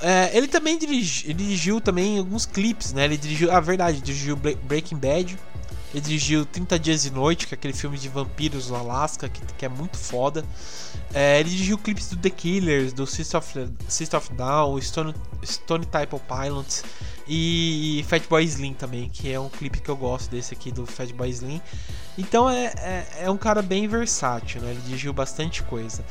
É, 0.00 0.36
ele 0.36 0.48
também 0.48 0.76
dirigi, 0.78 1.24
ele 1.24 1.34
dirigiu 1.34 1.80
também 1.80 2.18
alguns 2.18 2.44
clipes, 2.44 2.92
né? 2.92 3.04
Ele 3.04 3.16
dirigiu, 3.16 3.50
a 3.50 3.56
ah, 3.56 3.60
verdade, 3.60 4.00
dirigiu 4.00 4.36
Breaking 4.36 4.98
Bad. 4.98 5.38
Ele 5.94 6.00
dirigiu 6.00 6.44
30 6.44 6.78
Dias 6.78 7.06
e 7.06 7.10
Noite, 7.10 7.46
que 7.46 7.54
é 7.54 7.56
aquele 7.56 7.72
filme 7.72 7.96
de 7.96 8.08
vampiros 8.08 8.68
no 8.68 8.76
Alasca, 8.76 9.28
que, 9.28 9.40
que 9.54 9.64
é 9.64 9.68
muito 9.68 9.96
foda. 9.96 10.44
É, 11.14 11.40
ele 11.40 11.48
dirigiu 11.48 11.78
clipes 11.78 12.08
do 12.10 12.16
The 12.16 12.28
Killers, 12.28 12.92
do 12.92 13.06
System 13.06 13.38
of, 13.38 13.68
System 13.88 14.18
of 14.18 14.32
Down, 14.34 14.80
Stone, 14.82 15.14
Stone 15.44 15.86
Type 15.86 16.20
Pilots 16.28 16.84
e, 17.28 18.04
Fatboy 18.08 18.44
Slim 18.44 18.74
também, 18.74 19.08
que 19.08 19.32
é 19.32 19.40
um 19.40 19.48
clipe 19.48 19.80
que 19.80 19.88
eu 19.88 19.96
gosto 19.96 20.30
desse 20.30 20.54
aqui 20.54 20.70
do 20.70 20.86
Fatboy 20.86 21.28
Slim. 21.28 21.60
Então 22.16 22.48
é, 22.48 22.66
é, 22.78 23.06
é, 23.22 23.30
um 23.30 23.36
cara 23.36 23.62
bem 23.62 23.88
versátil, 23.88 24.60
né? 24.60 24.70
Ele 24.70 24.80
dirigiu 24.82 25.12
bastante 25.12 25.62
coisa. 25.62 26.04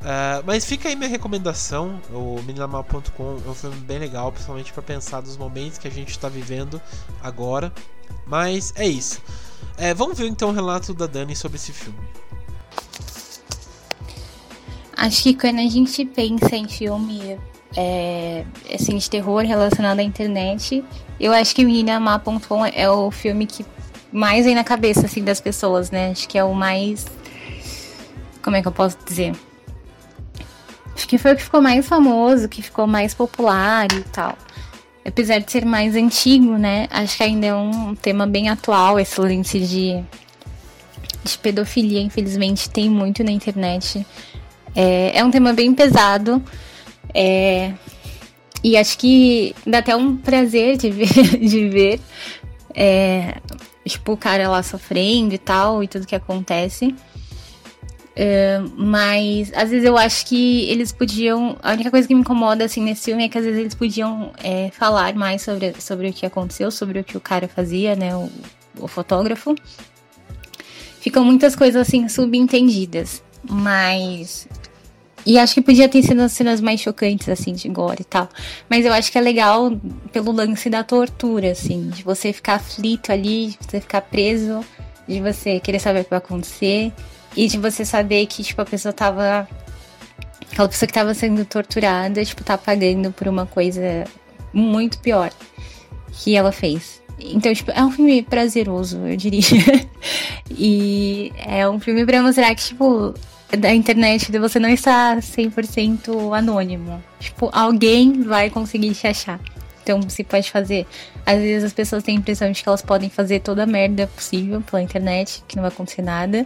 Uh, 0.00 0.42
mas 0.44 0.64
fica 0.64 0.88
aí 0.88 0.96
minha 0.96 1.08
recomendação, 1.08 2.00
o 2.10 2.40
Meninamal.com 2.42 3.38
é 3.44 3.48
um 3.48 3.54
filme 3.54 3.76
bem 3.76 3.98
legal, 3.98 4.30
principalmente 4.30 4.72
para 4.72 4.82
pensar 4.82 5.22
nos 5.22 5.36
momentos 5.36 5.78
que 5.78 5.88
a 5.88 5.90
gente 5.90 6.10
está 6.10 6.28
vivendo 6.28 6.80
agora. 7.22 7.72
Mas 8.26 8.72
é 8.76 8.86
isso. 8.86 9.22
É, 9.78 9.94
vamos 9.94 10.18
ver 10.18 10.26
então 10.26 10.50
o 10.50 10.52
relato 10.52 10.92
da 10.92 11.06
Dani 11.06 11.34
sobre 11.34 11.56
esse 11.56 11.72
filme. 11.72 11.98
Acho 14.96 15.22
que 15.22 15.34
quando 15.34 15.58
a 15.58 15.68
gente 15.68 16.04
pensa 16.04 16.56
em 16.56 16.68
filme 16.68 17.38
é, 17.76 18.44
assim, 18.74 18.96
de 18.96 19.08
terror 19.08 19.44
relacionado 19.44 20.00
à 20.00 20.02
internet, 20.02 20.82
eu 21.20 21.32
acho 21.32 21.54
que 21.54 21.64
Meninamal.com 21.64 22.64
é 22.66 22.90
o 22.90 23.10
filme 23.10 23.46
que 23.46 23.64
mais 24.10 24.46
vem 24.46 24.54
na 24.54 24.64
cabeça 24.64 25.06
assim, 25.06 25.22
das 25.22 25.40
pessoas, 25.40 25.90
né? 25.90 26.10
Acho 26.10 26.28
que 26.28 26.38
é 26.38 26.44
o 26.44 26.54
mais. 26.54 27.06
Como 28.42 28.56
é 28.56 28.62
que 28.62 28.68
eu 28.68 28.72
posso 28.72 28.96
dizer? 29.06 29.34
Acho 30.94 31.06
que 31.06 31.18
foi 31.18 31.34
o 31.34 31.36
que 31.36 31.42
ficou 31.42 31.60
mais 31.60 31.86
famoso, 31.86 32.48
que 32.48 32.62
ficou 32.62 32.86
mais 32.86 33.12
popular 33.12 33.86
e 33.92 34.02
tal. 34.04 34.36
Apesar 35.04 35.38
de 35.38 35.52
ser 35.52 35.64
mais 35.64 35.94
antigo, 35.94 36.56
né? 36.56 36.88
Acho 36.90 37.18
que 37.18 37.22
ainda 37.22 37.46
é 37.46 37.54
um 37.54 37.94
tema 37.94 38.26
bem 38.26 38.48
atual, 38.48 38.98
esse 38.98 39.20
lance 39.20 39.60
de, 39.60 40.02
de 41.22 41.38
pedofilia, 41.38 42.00
infelizmente, 42.00 42.70
tem 42.70 42.88
muito 42.88 43.22
na 43.22 43.30
internet. 43.30 44.06
É, 44.74 45.18
é 45.18 45.24
um 45.24 45.30
tema 45.30 45.52
bem 45.52 45.74
pesado. 45.74 46.42
É, 47.18 47.72
e 48.62 48.76
acho 48.76 48.98
que 48.98 49.54
dá 49.66 49.78
até 49.78 49.96
um 49.96 50.16
prazer 50.16 50.76
de 50.76 50.90
ver, 50.90 51.08
de 51.40 51.68
ver 51.68 52.00
é, 52.74 53.40
tipo, 53.86 54.12
o 54.12 54.16
cara 54.16 54.48
lá 54.50 54.62
sofrendo 54.62 55.34
e 55.34 55.38
tal, 55.38 55.82
e 55.82 55.88
tudo 55.88 56.06
que 56.06 56.14
acontece. 56.14 56.94
Uh, 58.16 58.72
mas 58.78 59.52
às 59.54 59.68
vezes 59.68 59.84
eu 59.84 59.96
acho 59.96 60.26
que 60.26 60.68
eles 60.70 60.90
podiam. 60.90 61.56
A 61.62 61.72
única 61.72 61.90
coisa 61.90 62.08
que 62.08 62.14
me 62.14 62.20
incomoda 62.20 62.64
assim 62.64 62.82
nesse 62.82 63.04
filme 63.04 63.24
é 63.24 63.28
que 63.28 63.36
às 63.36 63.44
vezes 63.44 63.60
eles 63.60 63.74
podiam 63.74 64.32
é, 64.42 64.70
falar 64.70 65.14
mais 65.14 65.42
sobre, 65.42 65.74
sobre 65.80 66.08
o 66.08 66.12
que 66.12 66.24
aconteceu, 66.24 66.70
sobre 66.70 67.00
o 67.00 67.04
que 67.04 67.16
o 67.16 67.20
cara 67.20 67.46
fazia, 67.46 67.94
né? 67.94 68.16
O, 68.16 68.30
o 68.80 68.88
fotógrafo. 68.88 69.54
Ficam 70.98 71.24
muitas 71.24 71.54
coisas 71.54 71.86
assim 71.86 72.08
subentendidas. 72.08 73.22
Mas. 73.48 74.48
E 75.26 75.40
acho 75.40 75.54
que 75.54 75.60
podia 75.60 75.88
ter 75.88 76.04
sido 76.04 76.20
as 76.22 76.30
cenas 76.30 76.60
mais 76.60 76.80
chocantes, 76.80 77.28
assim, 77.28 77.52
de 77.52 77.68
gore 77.68 78.02
e 78.02 78.04
tal. 78.04 78.28
Mas 78.70 78.86
eu 78.86 78.92
acho 78.92 79.10
que 79.10 79.18
é 79.18 79.20
legal 79.20 79.72
pelo 80.12 80.30
lance 80.30 80.70
da 80.70 80.84
tortura, 80.84 81.50
assim, 81.50 81.90
de 81.90 82.04
você 82.04 82.32
ficar 82.32 82.54
aflito 82.54 83.10
ali, 83.10 83.48
de 83.48 83.58
você 83.60 83.80
ficar 83.80 84.02
preso, 84.02 84.64
de 85.08 85.20
você 85.20 85.58
querer 85.58 85.80
saber 85.80 86.02
o 86.02 86.04
que 86.04 86.10
vai 86.10 86.18
acontecer. 86.20 86.92
E 87.36 87.48
de 87.48 87.58
você 87.58 87.84
saber 87.84 88.26
que, 88.26 88.44
tipo, 88.44 88.62
a 88.62 88.64
pessoa 88.64 88.92
tava. 88.92 89.48
Aquela 90.52 90.68
pessoa 90.68 90.86
que 90.86 90.94
tava 90.94 91.12
sendo 91.12 91.44
torturada, 91.44 92.24
tipo, 92.24 92.44
tá 92.44 92.56
pagando 92.56 93.10
por 93.10 93.26
uma 93.26 93.46
coisa 93.46 94.04
muito 94.52 95.00
pior 95.00 95.32
que 96.12 96.36
ela 96.36 96.52
fez. 96.52 97.02
Então, 97.18 97.52
tipo, 97.52 97.72
é 97.72 97.82
um 97.82 97.90
filme 97.90 98.22
prazeroso, 98.22 98.98
eu 98.98 99.16
diria. 99.16 99.42
e 100.50 101.32
é 101.36 101.68
um 101.68 101.80
filme 101.80 102.06
pra 102.06 102.22
mostrar 102.22 102.54
que, 102.54 102.62
tipo, 102.62 103.12
da 103.50 103.72
internet 103.72 104.30
você 104.38 104.58
não 104.58 104.68
está 104.68 105.16
100% 105.16 106.36
anônimo. 106.36 107.02
Tipo, 107.20 107.48
alguém 107.52 108.22
vai 108.22 108.50
conseguir 108.50 108.94
te 108.94 109.06
achar. 109.06 109.40
Então, 109.82 110.02
você 110.02 110.24
pode 110.24 110.50
fazer. 110.50 110.84
Às 111.24 111.38
vezes 111.38 111.64
as 111.64 111.72
pessoas 111.72 112.02
têm 112.02 112.16
a 112.16 112.18
impressão 112.18 112.50
de 112.50 112.60
que 112.60 112.68
elas 112.68 112.82
podem 112.82 113.08
fazer 113.08 113.40
toda 113.40 113.62
a 113.62 113.66
merda 113.66 114.08
possível 114.08 114.60
pela 114.60 114.82
internet, 114.82 115.44
que 115.46 115.54
não 115.54 115.62
vai 115.62 115.70
acontecer 115.70 116.02
nada. 116.02 116.44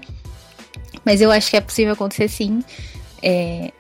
Mas 1.05 1.23
eu 1.23 1.31
acho 1.31 1.49
que 1.49 1.57
é 1.57 1.61
possível 1.61 1.95
acontecer 1.95 2.29
sim. 2.29 2.63
É, 3.23 3.73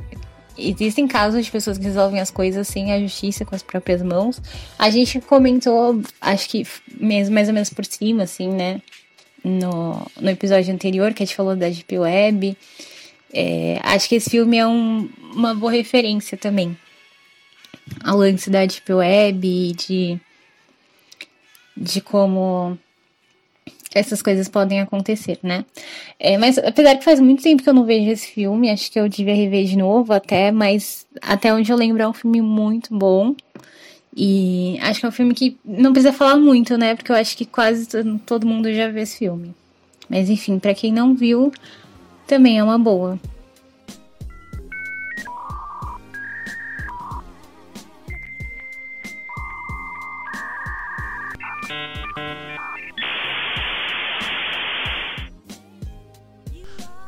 existem 0.56 1.06
casos 1.06 1.44
de 1.44 1.50
pessoas 1.50 1.76
que 1.76 1.84
resolvem 1.84 2.20
as 2.20 2.30
coisas 2.30 2.66
sem 2.68 2.90
a 2.92 3.00
justiça, 3.00 3.44
com 3.44 3.54
as 3.54 3.62
próprias 3.62 4.02
mãos. 4.02 4.40
A 4.78 4.88
gente 4.88 5.20
comentou, 5.20 6.00
acho 6.20 6.48
que 6.48 6.66
mesmo, 6.98 7.34
mais 7.34 7.48
ou 7.48 7.54
menos 7.54 7.68
por 7.70 7.84
cima, 7.84 8.22
assim, 8.22 8.48
né? 8.48 8.80
No, 9.44 10.06
no 10.18 10.30
episódio 10.30 10.72
anterior, 10.72 11.12
que 11.12 11.22
a 11.22 11.26
gente 11.26 11.36
falou 11.36 11.54
da 11.54 11.68
Deep 11.68 11.98
Web. 11.98 12.56
É, 13.32 13.78
acho 13.82 14.08
que 14.08 14.16
esse 14.16 14.30
filme 14.30 14.56
é 14.56 14.66
um, 14.66 15.08
uma 15.34 15.54
boa 15.54 15.72
referência 15.72 16.36
também. 16.36 16.76
ao 18.04 18.18
lance 18.18 18.50
da 18.50 18.64
Deep 18.64 18.92
Web, 18.92 19.72
de, 19.72 20.20
de 21.76 22.00
como 22.00 22.78
essas 23.94 24.22
coisas 24.22 24.48
podem 24.48 24.80
acontecer, 24.80 25.38
né? 25.42 25.64
É, 26.18 26.38
mas 26.38 26.58
apesar 26.58 26.96
que 26.96 27.04
faz 27.04 27.18
muito 27.20 27.42
tempo 27.42 27.62
que 27.62 27.68
eu 27.68 27.74
não 27.74 27.84
vejo 27.84 28.08
esse 28.10 28.28
filme, 28.28 28.70
acho 28.70 28.90
que 28.90 29.00
eu 29.00 29.08
devia 29.08 29.34
rever 29.34 29.64
de 29.64 29.76
novo 29.76 30.12
até, 30.12 30.52
mas 30.52 31.06
até 31.20 31.52
onde 31.52 31.70
eu 31.72 31.76
lembro 31.76 32.02
é 32.02 32.08
um 32.08 32.12
filme 32.12 32.40
muito 32.40 32.96
bom. 32.96 33.34
E 34.16 34.76
acho 34.80 35.00
que 35.00 35.06
é 35.06 35.08
um 35.08 35.12
filme 35.12 35.34
que 35.34 35.56
não 35.64 35.92
precisa 35.92 36.12
falar 36.12 36.36
muito, 36.36 36.76
né? 36.76 36.94
Porque 36.94 37.12
eu 37.12 37.16
acho 37.16 37.36
que 37.36 37.44
quase 37.44 37.86
todo 38.26 38.46
mundo 38.46 38.72
já 38.72 38.88
viu 38.88 39.02
esse 39.02 39.18
filme. 39.18 39.54
Mas 40.08 40.28
enfim, 40.28 40.58
para 40.58 40.74
quem 40.74 40.92
não 40.92 41.14
viu, 41.14 41.52
também 42.30 42.60
é 42.60 42.62
uma 42.62 42.78
boa. 42.78 43.18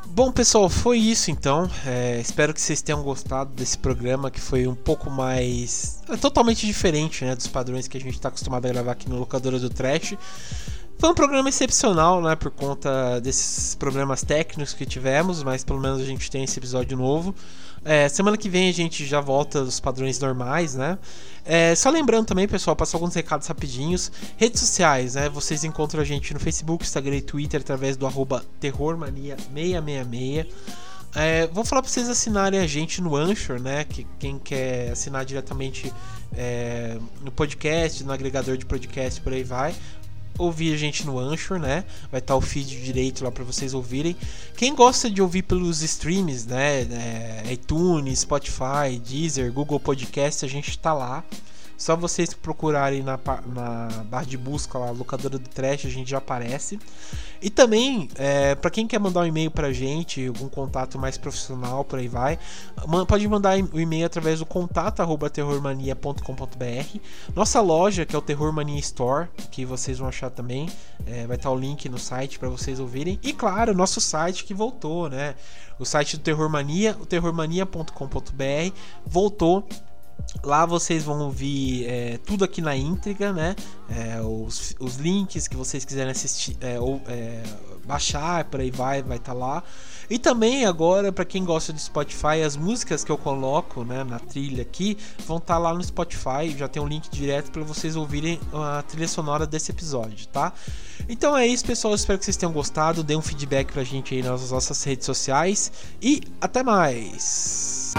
Bom, 0.06 0.32
pessoal, 0.32 0.68
foi 0.68 0.98
isso 0.98 1.30
então. 1.30 1.70
É, 1.86 2.20
espero 2.20 2.52
que 2.52 2.60
vocês 2.60 2.82
tenham 2.82 3.00
gostado 3.04 3.54
desse 3.54 3.78
programa 3.78 4.28
que 4.28 4.40
foi 4.40 4.66
um 4.66 4.74
pouco 4.74 5.08
mais. 5.08 6.02
É, 6.08 6.16
totalmente 6.16 6.66
diferente 6.66 7.24
né, 7.24 7.36
dos 7.36 7.46
padrões 7.46 7.86
que 7.86 7.96
a 7.96 8.00
gente 8.00 8.14
está 8.14 8.28
acostumado 8.28 8.66
a 8.66 8.68
gravar 8.68 8.92
aqui 8.92 9.08
no 9.08 9.18
Locadora 9.20 9.60
do 9.60 9.70
Trash. 9.70 10.16
Foi 11.02 11.10
um 11.10 11.14
programa 11.14 11.48
excepcional, 11.48 12.22
né, 12.22 12.36
por 12.36 12.52
conta 12.52 13.20
desses 13.20 13.74
problemas 13.74 14.22
técnicos 14.22 14.72
que 14.72 14.86
tivemos, 14.86 15.42
mas 15.42 15.64
pelo 15.64 15.80
menos 15.80 16.00
a 16.00 16.04
gente 16.04 16.30
tem 16.30 16.44
esse 16.44 16.56
episódio 16.60 16.96
novo. 16.96 17.34
É, 17.84 18.08
semana 18.08 18.36
que 18.36 18.48
vem 18.48 18.68
a 18.68 18.72
gente 18.72 19.04
já 19.04 19.20
volta 19.20 19.64
dos 19.64 19.80
padrões 19.80 20.20
normais, 20.20 20.76
né? 20.76 20.96
É, 21.44 21.74
só 21.74 21.90
lembrando 21.90 22.26
também, 22.26 22.46
pessoal, 22.46 22.76
passar 22.76 22.98
alguns 22.98 23.16
recados 23.16 23.48
rapidinhos. 23.48 24.12
Redes 24.36 24.60
sociais, 24.60 25.16
né? 25.16 25.28
Vocês 25.28 25.64
encontram 25.64 26.00
a 26.00 26.04
gente 26.04 26.32
no 26.32 26.38
Facebook, 26.38 26.84
Instagram 26.84 27.16
e 27.16 27.22
Twitter 27.22 27.60
através 27.60 27.96
do 27.96 28.06
arroba 28.06 28.44
terrormania666. 28.60 30.46
É, 31.16 31.48
vou 31.48 31.64
falar 31.64 31.82
para 31.82 31.90
vocês 31.90 32.08
assinarem 32.08 32.60
a 32.60 32.66
gente 32.68 33.02
no 33.02 33.16
Anchor, 33.16 33.60
né? 33.60 33.82
Que 33.82 34.06
quem 34.20 34.38
quer 34.38 34.92
assinar 34.92 35.24
diretamente 35.24 35.92
é, 36.32 36.96
no 37.24 37.32
podcast, 37.32 38.04
no 38.04 38.12
agregador 38.12 38.56
de 38.56 38.64
podcast, 38.64 39.20
por 39.20 39.32
aí 39.32 39.42
vai 39.42 39.74
ouvir 40.38 40.74
a 40.74 40.76
gente 40.76 41.06
no 41.06 41.18
Anchor, 41.18 41.58
né? 41.58 41.84
Vai 42.10 42.20
estar 42.20 42.34
tá 42.34 42.36
o 42.36 42.40
feed 42.40 42.82
direito 42.82 43.24
lá 43.24 43.30
para 43.30 43.44
vocês 43.44 43.74
ouvirem. 43.74 44.16
Quem 44.56 44.74
gosta 44.74 45.10
de 45.10 45.20
ouvir 45.20 45.42
pelos 45.42 45.82
streams, 45.82 46.46
né? 46.46 46.82
É, 46.82 47.52
iTunes, 47.52 48.20
Spotify, 48.20 48.98
Deezer, 49.04 49.52
Google 49.52 49.80
Podcast, 49.80 50.44
a 50.44 50.48
gente 50.48 50.70
está 50.70 50.92
lá. 50.92 51.24
Só 51.76 51.96
vocês 51.96 52.32
procurarem 52.32 53.02
na, 53.02 53.18
na 53.46 53.88
barra 54.04 54.24
de 54.24 54.36
busca 54.36 54.78
lá, 54.78 54.90
locadora 54.90 55.38
do 55.38 55.48
trash, 55.48 55.86
a 55.86 55.90
gente 55.90 56.10
já 56.10 56.18
aparece. 56.18 56.78
E 57.40 57.50
também, 57.50 58.08
é, 58.14 58.54
para 58.54 58.70
quem 58.70 58.86
quer 58.86 59.00
mandar 59.00 59.20
um 59.20 59.26
e-mail 59.26 59.50
pra 59.50 59.72
gente, 59.72 60.28
algum 60.28 60.48
contato 60.48 60.98
mais 60.98 61.18
profissional, 61.18 61.84
por 61.84 61.98
aí 61.98 62.06
vai, 62.06 62.38
pode 63.08 63.26
mandar 63.26 63.58
o 63.58 63.80
e-mail 63.80 64.06
através 64.06 64.38
do 64.38 64.46
contato 64.46 65.00
arroba 65.00 65.28
terrormania.com.br. 65.28 66.98
Nossa 67.34 67.60
loja, 67.60 68.06
que 68.06 68.14
é 68.14 68.18
o 68.18 68.22
Terrormania 68.22 68.78
Store, 68.78 69.28
que 69.50 69.64
vocês 69.64 69.98
vão 69.98 70.08
achar 70.08 70.30
também, 70.30 70.70
é, 71.04 71.26
vai 71.26 71.36
estar 71.36 71.50
o 71.50 71.56
link 71.56 71.88
no 71.88 71.98
site 71.98 72.38
para 72.38 72.48
vocês 72.48 72.78
ouvirem. 72.78 73.18
E 73.22 73.32
claro, 73.32 73.74
nosso 73.74 74.00
site 74.00 74.44
que 74.44 74.54
voltou, 74.54 75.08
né? 75.08 75.34
O 75.78 75.84
site 75.84 76.16
do 76.16 76.22
Terrormania, 76.22 76.96
o 77.00 77.06
terrormania.com.br, 77.06 78.76
voltou 79.04 79.66
Lá 80.44 80.66
vocês 80.66 81.04
vão 81.04 81.20
ouvir 81.20 81.86
é, 81.86 82.18
tudo 82.18 82.44
aqui 82.44 82.60
na 82.60 82.76
íntegra, 82.76 83.32
né? 83.32 83.54
É, 83.88 84.20
os, 84.20 84.74
os 84.80 84.96
links 84.96 85.46
que 85.46 85.56
vocês 85.56 85.84
quiserem 85.84 86.10
assistir 86.10 86.56
é, 86.60 86.80
ou 86.80 87.00
é, 87.06 87.42
baixar, 87.84 88.44
por 88.44 88.60
aí 88.60 88.70
vai, 88.70 89.02
vai 89.02 89.18
estar 89.18 89.32
tá 89.32 89.38
lá. 89.38 89.62
E 90.10 90.18
também 90.18 90.66
agora, 90.66 91.12
para 91.12 91.24
quem 91.24 91.44
gosta 91.44 91.72
de 91.72 91.80
Spotify, 91.80 92.42
as 92.44 92.56
músicas 92.56 93.04
que 93.04 93.10
eu 93.10 93.16
coloco 93.16 93.84
né, 93.84 94.04
na 94.04 94.18
trilha 94.18 94.62
aqui 94.62 94.98
vão 95.26 95.36
estar 95.38 95.54
tá 95.54 95.58
lá 95.58 95.72
no 95.72 95.82
Spotify. 95.82 96.54
Já 96.56 96.68
tem 96.68 96.82
um 96.82 96.86
link 96.86 97.08
direto 97.08 97.50
para 97.50 97.62
vocês 97.62 97.96
ouvirem 97.96 98.40
a 98.52 98.82
trilha 98.82 99.08
sonora 99.08 99.46
desse 99.46 99.70
episódio, 99.70 100.26
tá? 100.28 100.52
Então 101.08 101.36
é 101.36 101.46
isso, 101.46 101.64
pessoal. 101.64 101.94
Espero 101.94 102.18
que 102.18 102.24
vocês 102.24 102.36
tenham 102.36 102.52
gostado. 102.52 103.02
Dê 103.02 103.16
um 103.16 103.22
feedback 103.22 103.72
pra 103.72 103.84
gente 103.84 104.14
aí 104.14 104.22
nas 104.22 104.50
nossas 104.50 104.82
redes 104.82 105.06
sociais. 105.06 105.72
E 106.00 106.22
até 106.40 106.62
mais! 106.62 107.92